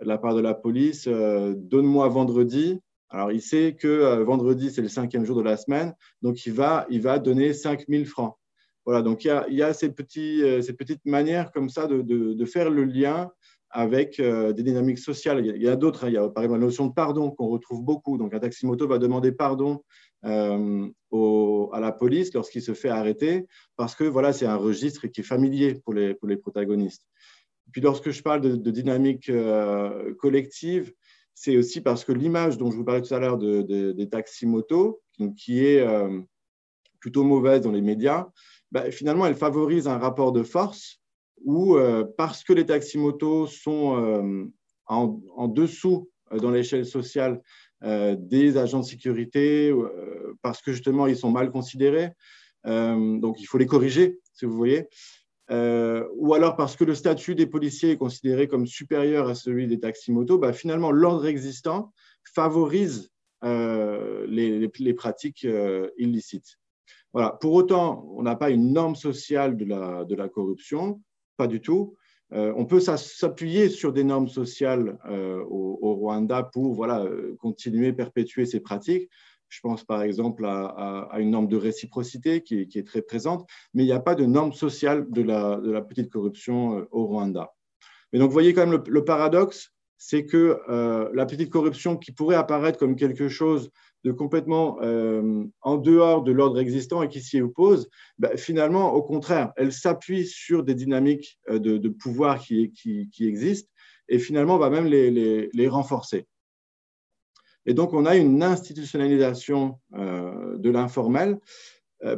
la 0.00 0.18
part 0.18 0.34
de 0.34 0.40
la 0.40 0.54
police, 0.54 1.08
donne-moi 1.08 2.08
vendredi. 2.08 2.80
Alors, 3.14 3.30
il 3.30 3.40
sait 3.40 3.76
que 3.78 4.22
vendredi, 4.22 4.72
c'est 4.72 4.82
le 4.82 4.88
cinquième 4.88 5.24
jour 5.24 5.36
de 5.36 5.42
la 5.42 5.56
semaine, 5.56 5.94
donc 6.20 6.46
il 6.46 6.52
va, 6.52 6.84
il 6.90 7.00
va 7.00 7.20
donner 7.20 7.52
5000 7.52 8.06
francs. 8.06 8.34
Voilà, 8.84 9.02
donc 9.02 9.24
il 9.24 9.28
y 9.28 9.30
a, 9.30 9.46
il 9.48 9.54
y 9.54 9.62
a 9.62 9.72
ces, 9.72 9.90
petits, 9.92 10.42
ces 10.62 10.72
petites 10.72 11.04
manières 11.06 11.52
comme 11.52 11.68
ça 11.68 11.86
de, 11.86 12.44
faire 12.44 12.70
le 12.70 12.84
lien 12.84 13.30
avec 13.70 14.20
des 14.20 14.62
dynamiques 14.62 14.98
sociales. 14.98 15.46
Il 15.46 15.62
y 15.62 15.68
a 15.68 15.76
d'autres, 15.76 16.04
hein. 16.04 16.08
il 16.08 16.14
y 16.14 16.16
a 16.16 16.28
par 16.28 16.42
exemple 16.42 16.60
la 16.60 16.66
notion 16.66 16.86
de 16.86 16.92
pardon 16.92 17.30
qu'on 17.30 17.46
retrouve 17.46 17.82
beaucoup. 17.82 18.18
Donc 18.18 18.34
un 18.34 18.40
taximoto 18.40 18.88
va 18.88 18.98
demander 18.98 19.30
pardon 19.30 19.80
euh, 20.24 20.88
à 21.72 21.80
la 21.80 21.92
police 21.92 22.32
lorsqu'il 22.34 22.62
se 22.62 22.74
fait 22.74 22.88
arrêter, 22.88 23.46
parce 23.76 23.94
que 23.94 24.04
voilà, 24.04 24.32
c'est 24.32 24.46
un 24.46 24.56
registre 24.56 25.06
qui 25.06 25.20
est 25.20 25.24
familier 25.24 25.74
pour 25.84 25.94
les, 25.94 26.14
pour 26.14 26.28
les 26.28 26.36
protagonistes. 26.36 27.06
Puis 27.72 27.80
lorsque 27.80 28.10
je 28.10 28.22
parle 28.22 28.40
de, 28.40 28.70
dynamique 28.70 29.28
euh, 29.28 30.14
collective, 30.14 30.92
c'est 31.34 31.56
aussi 31.56 31.80
parce 31.80 32.04
que 32.04 32.12
l'image 32.12 32.58
dont 32.58 32.70
je 32.70 32.76
vous 32.76 32.84
parlais 32.84 33.02
tout 33.02 33.14
à 33.14 33.18
l'heure 33.18 33.38
de, 33.38 33.92
des 33.92 34.08
taximotos, 34.08 35.00
qui 35.36 35.64
est 35.64 35.80
euh, 35.80 36.20
plutôt 37.00 37.24
mauvaise 37.24 37.60
dans 37.60 37.72
les 37.72 37.82
médias, 37.82 38.26
bah, 38.72 38.90
finalement, 38.90 39.26
elle 39.26 39.34
favorise 39.34 39.88
un 39.88 39.98
rapport 39.98 40.32
de 40.32 40.42
force 40.42 41.00
où, 41.44 41.76
parce 42.16 42.42
que 42.42 42.52
les 42.52 42.64
taximotos 42.64 43.48
sont 43.48 44.50
en, 44.86 45.20
en, 45.36 45.48
dessous 45.48 46.08
dans 46.32 46.50
l'échelle 46.50 46.86
sociale 46.86 47.42
euh, 47.84 48.16
des 48.18 48.56
agents 48.56 48.80
de 48.80 48.84
sécurité 48.84 49.68
euh, 49.70 50.38
parce 50.40 50.62
que 50.62 50.72
justement 50.72 51.06
ils 51.06 51.18
sont 51.18 51.30
mal 51.30 51.50
considérés. 51.50 52.12
Euh, 52.66 53.18
donc 53.18 53.40
il 53.40 53.44
faut 53.44 53.58
les 53.58 53.66
corriger, 53.66 54.20
si 54.32 54.46
vous 54.46 54.56
voyez. 54.56 54.88
Ou 55.50 56.34
alors 56.34 56.56
parce 56.56 56.76
que 56.76 56.84
le 56.84 56.94
statut 56.94 57.34
des 57.34 57.46
policiers 57.46 57.92
est 57.92 57.96
considéré 57.96 58.48
comme 58.48 58.66
supérieur 58.66 59.28
à 59.28 59.34
celui 59.34 59.66
des 59.66 59.80
taximotos, 59.80 60.38
bah, 60.38 60.52
finalement 60.52 60.90
l'ordre 60.90 61.26
existant 61.26 61.92
favorise 62.34 63.10
les, 63.42 64.70
les, 64.78 64.94
pratiques 64.94 65.46
illicites. 65.98 66.58
Voilà. 67.14 67.30
Pour 67.30 67.52
autant, 67.52 68.04
on 68.16 68.22
n'a 68.22 68.34
pas 68.34 68.50
une 68.50 68.72
norme 68.72 68.96
sociale 68.96 69.56
de 69.56 69.64
la, 69.64 70.28
corruption, 70.28 71.00
pas 71.36 71.46
du 71.46 71.60
tout. 71.60 71.94
Euh, 72.32 72.52
on 72.56 72.66
peut 72.66 72.80
s'appuyer 72.80 73.68
sur 73.68 73.92
des 73.92 74.02
normes 74.02 74.28
sociales 74.28 74.98
euh, 75.08 75.40
au, 75.44 75.94
Rwanda 75.94 76.42
pour 76.42 76.74
voilà, 76.74 77.02
euh, 77.04 77.36
continuer, 77.38 77.92
perpétuer 77.92 78.46
ces 78.46 78.58
pratiques. 78.58 79.08
Je 79.48 79.60
pense 79.60 79.84
par 79.84 80.02
exemple 80.02 80.44
à, 80.46 81.08
une 81.18 81.30
norme 81.30 81.48
de 81.48 81.56
réciprocité 81.56 82.42
qui 82.42 82.68
est, 82.74 82.86
très 82.86 83.02
présente, 83.02 83.48
mais 83.72 83.84
il 83.84 83.86
n'y 83.86 83.92
a 83.92 84.00
pas 84.00 84.14
de 84.14 84.24
norme 84.24 84.52
sociale 84.52 85.06
de 85.10 85.22
la, 85.22 85.82
petite 85.82 86.10
corruption 86.10 86.86
au 86.90 87.06
Rwanda. 87.06 87.52
Mais 88.12 88.18
donc, 88.18 88.28
vous 88.28 88.32
voyez 88.32 88.52
quand 88.52 88.66
même 88.66 88.82
le 88.86 89.04
paradoxe, 89.04 89.72
c'est 89.96 90.26
que 90.26 90.58
la 91.14 91.26
petite 91.26 91.50
corruption 91.50 91.96
qui 91.96 92.12
pourrait 92.12 92.36
apparaître 92.36 92.78
comme 92.78 92.96
quelque 92.96 93.28
chose 93.28 93.70
de 94.04 94.12
complètement 94.12 94.78
euh, 94.82 95.44
en 95.62 95.76
dehors 95.78 96.22
de 96.22 96.30
l'ordre 96.30 96.60
existant 96.60 97.02
et 97.02 97.08
qui 97.08 97.20
s'y 97.20 97.40
oppose, 97.40 97.88
bah, 98.18 98.36
finalement, 98.36 98.92
au 98.92 99.02
contraire, 99.02 99.52
elle 99.56 99.72
s'appuie 99.72 100.26
sur 100.26 100.62
des 100.62 100.74
dynamiques 100.74 101.38
euh, 101.50 101.58
de, 101.58 101.88
pouvoir 101.88 102.38
qui, 102.38 103.10
existent 103.20 103.70
et 104.08 104.18
finalement 104.18 104.58
va 104.58 104.68
même 104.68 104.86
les, 104.86 105.68
renforcer. 105.68 106.26
Et 107.66 107.74
donc, 107.74 107.92
on 107.92 108.06
a 108.06 108.16
une 108.16 108.42
institutionnalisation 108.42 109.78
euh, 109.94 110.58
de 110.58 110.70
l'informel. 110.70 111.38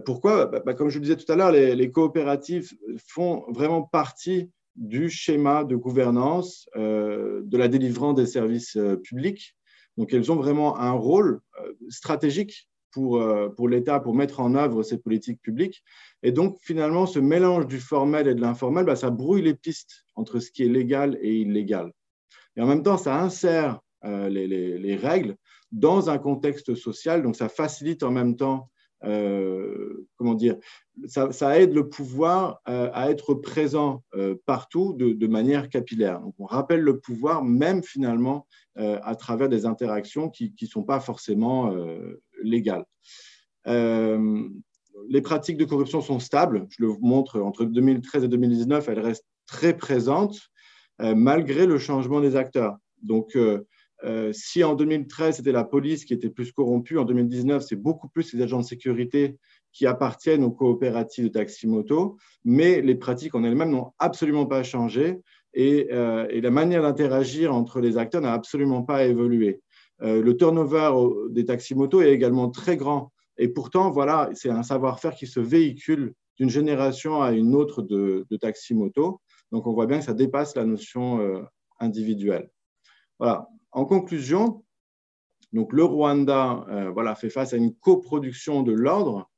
pourquoi? 0.04 0.46
Bah, 0.46 0.60
bah, 0.64 0.74
Comme 0.74 0.88
je 0.88 0.98
le 0.98 1.02
disais 1.02 1.16
tout 1.16 1.30
à 1.30 1.36
l'heure, 1.36 1.52
les, 1.52 1.90
coopératives 1.90 2.72
font 3.06 3.44
vraiment 3.52 3.82
partie 3.82 4.50
du 4.74 5.08
schéma 5.08 5.64
de 5.64 5.76
gouvernance 5.76 6.68
de 6.74 7.56
la 7.56 7.68
délivrance 7.68 8.16
des 8.16 8.26
services 8.26 8.76
publics 9.04 9.56
donc, 9.96 10.12
elles 10.12 10.30
ont 10.30 10.36
vraiment 10.36 10.78
un 10.78 10.92
rôle 10.92 11.40
euh, 11.60 11.72
stratégique 11.88 12.68
pour, 12.90 13.20
euh, 13.20 13.48
pour 13.48 13.68
l'État 13.68 14.00
pour 14.00 14.14
mettre 14.14 14.40
en 14.40 14.54
œuvre 14.54 14.82
ces 14.82 14.98
politiques 14.98 15.40
publiques. 15.40 15.82
Et 16.22 16.32
donc, 16.32 16.58
finalement, 16.60 17.06
ce 17.06 17.18
mélange 17.18 17.66
du 17.66 17.80
formel 17.80 18.28
et 18.28 18.34
de 18.34 18.40
l'informel, 18.40 18.84
bah, 18.84 18.96
ça 18.96 19.10
brouille 19.10 19.42
les 19.42 19.54
pistes 19.54 20.04
entre 20.14 20.38
ce 20.38 20.50
qui 20.50 20.64
est 20.64 20.68
légal 20.68 21.18
et 21.20 21.34
illégal. 21.34 21.92
Et 22.56 22.62
en 22.62 22.66
même 22.66 22.82
temps, 22.82 22.98
ça 22.98 23.20
insère 23.20 23.80
euh, 24.04 24.28
les, 24.28 24.46
les, 24.46 24.96
règles 24.96 25.36
dans 25.72 26.10
un 26.10 26.18
contexte 26.18 26.74
social, 26.74 27.22
donc 27.22 27.34
ça 27.34 27.48
facilite 27.48 28.02
en 28.02 28.10
même 28.10 28.36
temps 28.36 28.70
euh, 29.04 30.06
comment 30.16 30.34
dire, 30.34 30.56
ça, 31.06 31.60
aide 31.60 31.74
le 31.74 31.88
pouvoir 31.88 32.60
euh, 32.68 32.90
à 32.92 33.10
être 33.10 33.34
présent 33.34 34.02
partout 34.46 34.94
de, 34.94 35.26
manière 35.26 35.68
capillaire. 35.68 36.20
Donc, 36.20 36.34
on 36.38 36.44
rappelle 36.46 36.80
le 36.80 36.98
pouvoir 36.98 37.44
même 37.44 37.82
finalement 37.82 38.46
à 38.76 39.14
travers 39.14 39.48
des 39.48 39.64
interactions 39.64 40.28
qui 40.28 40.54
ne 40.60 40.66
sont 40.66 40.82
pas 40.82 41.00
forcément 41.00 41.74
légales. 42.42 42.84
les 43.66 45.22
pratiques 45.22 45.56
de 45.56 45.64
corruption 45.64 46.00
sont 46.00 46.18
stables. 46.18 46.66
Je 46.70 46.84
le 46.84 46.92
montre 47.00 47.40
entre 47.40 47.64
2013 47.64 48.24
et 48.24 48.28
2019, 48.28 48.88
elles 48.88 49.00
restent 49.00 49.26
très 49.46 49.76
présentes 49.76 50.40
malgré 50.98 51.66
le 51.66 51.78
changement 51.78 52.20
des 52.20 52.36
acteurs. 52.36 52.76
Donc, 53.02 53.36
si 54.32 54.62
en 54.62 54.74
2013, 54.74 55.36
c'était 55.36 55.52
la 55.52 55.64
police 55.64 56.04
qui 56.04 56.14
était 56.14 56.30
plus 56.30 56.52
corrompue, 56.52 56.98
en 56.98 57.04
2019, 57.04 57.64
c'est 57.66 57.76
beaucoup 57.76 58.08
plus 58.08 58.32
les 58.32 58.42
agents 58.42 58.60
de 58.60 58.64
sécurité 58.64 59.36
qui 59.76 59.86
appartiennent 59.86 60.42
aux 60.42 60.50
coopératives 60.50 61.24
de 61.24 61.28
taxi-moto, 61.28 62.16
mais 62.46 62.80
les 62.80 62.94
pratiques 62.94 63.34
en 63.34 63.44
elles-mêmes 63.44 63.70
n'ont 63.70 63.92
absolument 63.98 64.46
pas 64.46 64.62
changé 64.62 65.20
et, 65.52 65.88
euh, 65.92 66.26
la 66.40 66.50
manière 66.50 66.80
d'interagir 66.80 67.54
entre 67.54 67.80
les 67.80 67.98
acteurs 67.98 68.22
n'a 68.22 68.32
absolument 68.32 68.82
pas 68.82 69.04
évolué. 69.04 69.60
Euh, 70.00 70.22
le 70.22 70.34
turnover 70.34 70.92
des 71.30 71.44
taxi-motos 71.44 72.00
est 72.00 72.10
également 72.10 72.48
très 72.48 72.78
grand 72.78 73.12
et 73.36 73.48
pourtant, 73.48 73.90
voilà, 73.90 74.30
c'est 74.32 74.48
un 74.48 74.62
savoir-faire 74.62 75.14
qui 75.14 75.26
se 75.26 75.40
véhicule 75.40 76.14
d'une 76.38 76.48
génération 76.48 77.20
à 77.20 77.32
une 77.32 77.54
autre 77.54 77.82
de, 77.82 78.26
de 78.30 78.36
taxi-moto. 78.38 79.20
Donc, 79.52 79.66
on 79.66 79.74
voit 79.74 79.86
bien 79.86 79.98
que 79.98 80.04
ça 80.06 80.14
dépasse 80.14 80.56
la 80.56 80.64
notion 80.64 81.46
individuelle. 81.80 82.48
Voilà. 83.18 83.46
En 83.76 83.84
conclusion, 83.84 84.64
donc 85.52 85.74
le 85.74 85.84
Rwanda 85.84 86.64
euh, 86.70 86.90
voilà, 86.92 87.14
fait 87.14 87.28
face 87.28 87.52
à 87.52 87.58
une 87.58 87.74
coproduction 87.74 88.62
de 88.62 88.72
l'ordre 88.72 89.30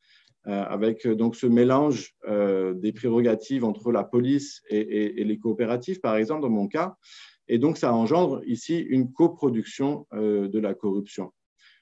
euh, 0.47 0.63
avec 0.63 1.07
euh, 1.07 1.17
donc 1.17 1.35
ce 1.35 1.49
mélange 1.49 2.15
des 2.25 2.93
prérogatives 2.93 3.65
entre 3.65 3.91
la 3.91 4.05
police 4.05 4.63
et, 4.71 5.25
les 5.25 5.39
coopératives, 5.41 5.99
par 5.99 6.15
exemple, 6.15 6.43
dans 6.43 6.51
mon 6.51 6.69
cas. 6.69 6.95
Et 7.49 7.59
donc, 7.59 7.79
ça 7.79 7.93
engendre 7.93 8.41
ici 8.47 8.79
une 8.79 9.13
coproduction 9.13 10.07
de 10.13 10.59
la 10.59 10.75
corruption. 10.75 11.33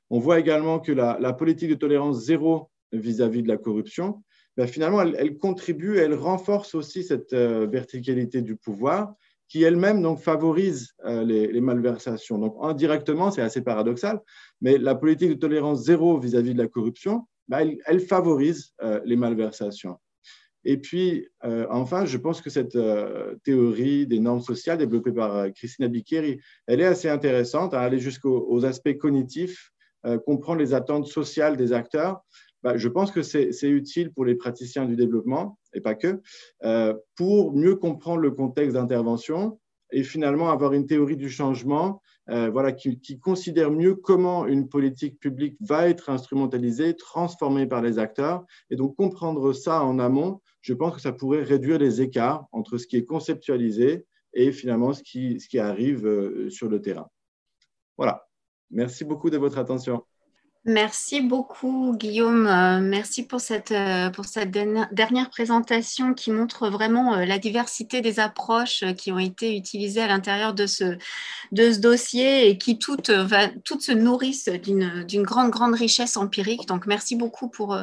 On 0.09 0.19
voit 0.19 0.40
également 0.40 0.79
que 0.81 0.92
la, 0.92 1.33
politique 1.35 1.69
de 1.71 1.75
tolérance 1.75 2.25
zéro 2.25 2.71
vis-à-vis 2.92 3.42
de 3.42 3.49
la 3.49 3.59
corruption, 3.59 4.23
ben, 4.57 4.66
finalement, 4.66 5.03
elle, 5.03 5.14
elle, 5.19 5.37
contribue, 5.37 5.99
elle 5.99 6.14
renforce 6.14 6.75
aussi 6.75 7.03
cette 7.03 7.35
verticalité 7.35 8.40
du 8.40 8.57
pouvoir 8.57 9.14
qui 9.49 9.63
elle-même 9.63 10.03
donc 10.03 10.21
favorise 10.21 10.95
euh, 11.05 11.25
les, 11.25 11.61
malversations. 11.61 12.39
Donc 12.39 12.57
indirectement, 12.61 13.31
c'est 13.31 13.43
assez 13.43 13.63
paradoxal, 13.63 14.21
mais 14.61 14.79
la 14.79 14.95
politique 14.95 15.31
de 15.31 15.35
tolérance 15.35 15.85
zéro 15.85 16.19
vis-à-vis 16.19 16.55
de 16.55 16.59
la 16.59 16.69
corruption, 16.69 17.27
bah, 17.49 17.61
elle, 17.63 18.01
favorise 18.01 18.73
euh, 18.83 19.01
les 19.05 19.17
malversations. 19.17 19.99
Et 20.65 20.79
puis, 20.79 21.29
euh, 21.45 21.65
enfin, 21.71 22.07
je 22.07 22.19
pense 22.19 22.41
que 22.41 22.51
cette 22.51 22.77
théorie 23.45 24.07
des 24.09 24.19
normes 24.19 24.41
sociales 24.41 24.79
développée 24.79 25.13
par 25.13 25.53
Christina 25.53 25.87
Bicchieri, 25.87 26.41
elle 26.67 26.81
est 26.81 26.87
assez 26.87 27.09
intéressante 27.09 27.73
à 27.73 27.83
aller 27.83 28.01
jusqu'aux 28.01 28.65
aspects 28.65 28.99
cognitifs, 28.99 29.71
comprendre 30.25 30.59
les 30.59 30.75
attentes 30.75 31.07
sociales 31.07 31.57
des 31.57 31.73
acteurs 31.73 32.21
bah, 32.67 32.77
je 32.77 32.89
pense 32.89 33.13
que 33.13 33.23
c'est 33.23 33.71
utile 33.71 34.13
pour 34.13 34.25
les 34.25 34.35
praticiens 34.35 34.87
du 34.87 34.97
développement, 34.97 35.57
et 35.73 35.81
pas 35.81 35.95
que, 35.95 36.21
euh, 36.65 36.95
pour 37.15 37.55
mieux 37.55 37.77
comprendre 37.77 38.19
le 38.19 38.33
contexte 38.33 38.75
d'intervention 38.75 39.61
et 39.93 40.03
finalement 40.03 40.51
avoir 40.51 40.73
une 40.73 40.85
théorie 40.85 41.17
du 41.17 41.31
changement 41.31 42.03
euh, 42.29 42.51
voilà, 42.51 42.73
qui, 42.73 43.21
considère 43.21 43.71
mieux 43.71 43.95
comment 43.95 44.49
une 44.49 44.69
politique 44.69 45.21
publique 45.21 45.57
va 45.61 45.89
être 45.89 46.11
instrumentalisée, 46.11 46.97
transformée 46.97 47.69
par 47.69 47.83
les 47.83 48.01
acteurs. 48.01 48.45
Et 48.71 48.75
donc 48.75 48.97
comprendre 48.97 49.53
ça 49.53 49.85
en 49.85 50.01
amont, 50.01 50.41
je 50.61 50.75
pense 50.75 50.97
que 50.97 51.01
ça 51.01 51.13
pourrait 51.13 51.45
réduire 51.45 51.79
les 51.79 52.03
écarts 52.03 52.49
entre 52.51 52.79
ce 52.79 52.89
qui 52.89 52.97
est 52.97 53.05
conceptualisé 53.05 54.07
et 54.35 54.51
finalement 54.51 54.93
ce 54.93 55.05
qui, 55.05 55.59
arrive 55.61 56.05
euh, 56.05 56.51
sur 56.51 56.69
le 56.69 56.83
terrain. 56.83 57.09
Voilà. 57.97 58.27
Merci 58.73 59.05
beaucoup 59.05 59.31
de 59.31 59.39
votre 59.39 59.59
attention. 59.59 60.03
Merci 60.69 61.21
beaucoup, 61.21 61.95
Guillaume. 61.97 62.49
Euh, 62.49 62.81
merci 62.81 63.25
pour 63.25 63.41
cette, 63.41 63.71
euh, 63.71 64.11
dernière 64.91 65.31
présentation 65.31 66.13
qui 66.13 66.33
montre 66.33 66.69
vraiment 66.69 67.15
euh, 67.15 67.25
la 67.25 67.39
diversité 67.39 68.01
des 68.01 68.19
approches 68.19 68.83
qui 68.99 69.13
ont 69.13 69.21
été 69.21 69.57
utilisées 69.57 70.03
à 70.03 70.09
l'intérieur 70.09 70.55
de 70.55 70.67
ce, 70.67 70.99
dossier 71.53 72.49
et 72.49 72.59
qui 72.59 72.81
toutes, 72.81 73.13
se 73.13 73.93
nourrissent 73.93 74.49
d'une 74.49 75.23
grande, 75.23 75.53
grande 75.53 75.75
richesse 75.75 76.17
empirique. 76.17 76.67
Donc, 76.67 76.89
merci 76.89 77.15
beaucoup 77.15 77.49
pour, 77.49 77.79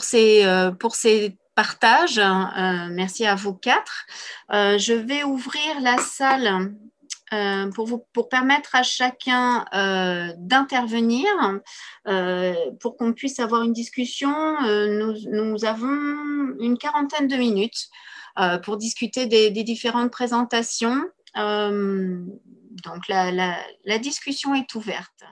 ces, 0.00 0.70
pour 0.80 0.94
ces 0.94 1.36
partages. 1.54 2.18
Merci 2.90 3.26
à 3.26 3.34
vous 3.34 3.52
quatre. 3.52 4.06
Je 4.50 4.94
vais 4.94 5.24
ouvrir 5.24 5.80
la 5.82 5.98
salle 5.98 6.72
euh, 7.32 7.70
pour, 7.70 7.86
vous, 7.86 8.06
pour 8.12 8.28
permettre 8.28 8.74
à 8.74 8.82
chacun 8.82 9.64
euh, 9.74 10.32
d'intervenir, 10.38 11.26
euh, 12.06 12.54
pour 12.80 12.96
qu'on 12.96 13.12
puisse 13.12 13.38
avoir 13.38 13.62
une 13.62 13.72
discussion. 13.72 14.30
Nous, 14.60 15.64
avons 15.64 16.56
une 16.60 16.78
quarantaine 16.78 17.28
de 17.28 17.36
minutes 17.36 17.88
pour 18.62 18.76
discuter 18.76 19.26
des, 19.26 19.50
différentes 19.50 20.10
présentations. 20.10 21.02
donc 21.34 23.08
la 23.08 23.98
discussion 23.98 24.54
est 24.54 24.74
ouverte. 24.74 25.24